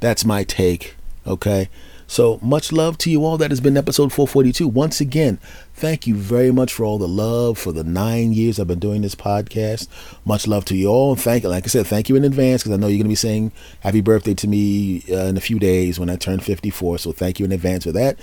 that's 0.00 0.24
my 0.24 0.44
take. 0.44 0.96
Okay. 1.26 1.68
So 2.14 2.38
much 2.40 2.70
love 2.70 2.96
to 2.98 3.10
you 3.10 3.24
all. 3.24 3.36
That 3.38 3.50
has 3.50 3.60
been 3.60 3.76
episode 3.76 4.12
442. 4.12 4.68
Once 4.68 5.00
again, 5.00 5.40
thank 5.74 6.06
you 6.06 6.14
very 6.14 6.52
much 6.52 6.72
for 6.72 6.84
all 6.84 6.96
the 6.96 7.08
love 7.08 7.58
for 7.58 7.72
the 7.72 7.82
nine 7.82 8.32
years 8.32 8.60
I've 8.60 8.68
been 8.68 8.78
doing 8.78 9.02
this 9.02 9.16
podcast. 9.16 9.88
Much 10.24 10.46
love 10.46 10.64
to 10.66 10.76
you 10.76 10.86
all. 10.86 11.10
And 11.10 11.20
Thank, 11.20 11.42
you. 11.42 11.48
like 11.48 11.64
I 11.64 11.66
said, 11.66 11.88
thank 11.88 12.08
you 12.08 12.14
in 12.14 12.22
advance 12.22 12.62
because 12.62 12.70
I 12.72 12.80
know 12.80 12.86
you're 12.86 12.98
going 12.98 13.06
to 13.06 13.08
be 13.08 13.16
saying 13.16 13.50
happy 13.80 14.00
birthday 14.00 14.34
to 14.34 14.46
me 14.46 15.02
uh, 15.10 15.24
in 15.24 15.36
a 15.36 15.40
few 15.40 15.58
days 15.58 15.98
when 15.98 16.08
I 16.08 16.14
turn 16.14 16.38
54. 16.38 16.98
So 16.98 17.10
thank 17.10 17.40
you 17.40 17.46
in 17.46 17.50
advance 17.50 17.82
for 17.82 17.90
that. 17.90 18.16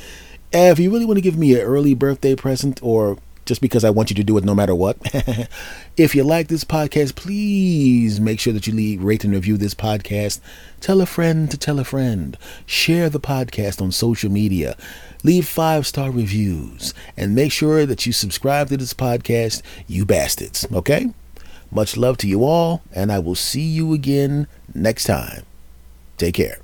And 0.53 0.71
if 0.71 0.79
you 0.79 0.89
really 0.89 1.03
want 1.03 1.17
to 1.17 1.21
give 1.21 1.37
me 1.37 1.55
an 1.55 1.59
early 1.59 1.93
birthday 1.93 2.33
present 2.33 2.79
or 2.81 3.17
just 3.45 3.61
because 3.61 3.83
I 3.83 3.89
want 3.89 4.09
you 4.09 4.15
to 4.15 4.23
do 4.23 4.37
it 4.37 4.43
no 4.43 4.55
matter 4.55 4.75
what. 4.75 4.97
if 5.97 6.15
you 6.15 6.23
like 6.23 6.47
this 6.47 6.63
podcast, 6.63 7.15
please 7.15 8.19
make 8.19 8.39
sure 8.39 8.53
that 8.53 8.67
you 8.67 8.73
leave, 8.73 9.03
rate, 9.03 9.23
and 9.23 9.33
review 9.33 9.57
this 9.57 9.73
podcast. 9.73 10.39
Tell 10.79 11.01
a 11.01 11.05
friend 11.05 11.49
to 11.51 11.57
tell 11.57 11.79
a 11.79 11.83
friend. 11.83 12.37
Share 12.65 13.09
the 13.09 13.19
podcast 13.19 13.81
on 13.81 13.91
social 13.91 14.31
media. 14.31 14.75
Leave 15.23 15.47
five 15.47 15.87
star 15.87 16.11
reviews. 16.11 16.93
And 17.17 17.35
make 17.35 17.51
sure 17.51 17.85
that 17.85 18.05
you 18.05 18.13
subscribe 18.13 18.69
to 18.69 18.77
this 18.77 18.93
podcast, 18.93 19.61
you 19.87 20.05
bastards. 20.05 20.67
Okay? 20.71 21.11
Much 21.71 21.95
love 21.95 22.17
to 22.17 22.27
you 22.27 22.43
all, 22.43 22.81
and 22.93 23.11
I 23.11 23.19
will 23.19 23.35
see 23.35 23.61
you 23.61 23.93
again 23.93 24.47
next 24.75 25.05
time. 25.05 25.43
Take 26.17 26.35
care. 26.35 26.59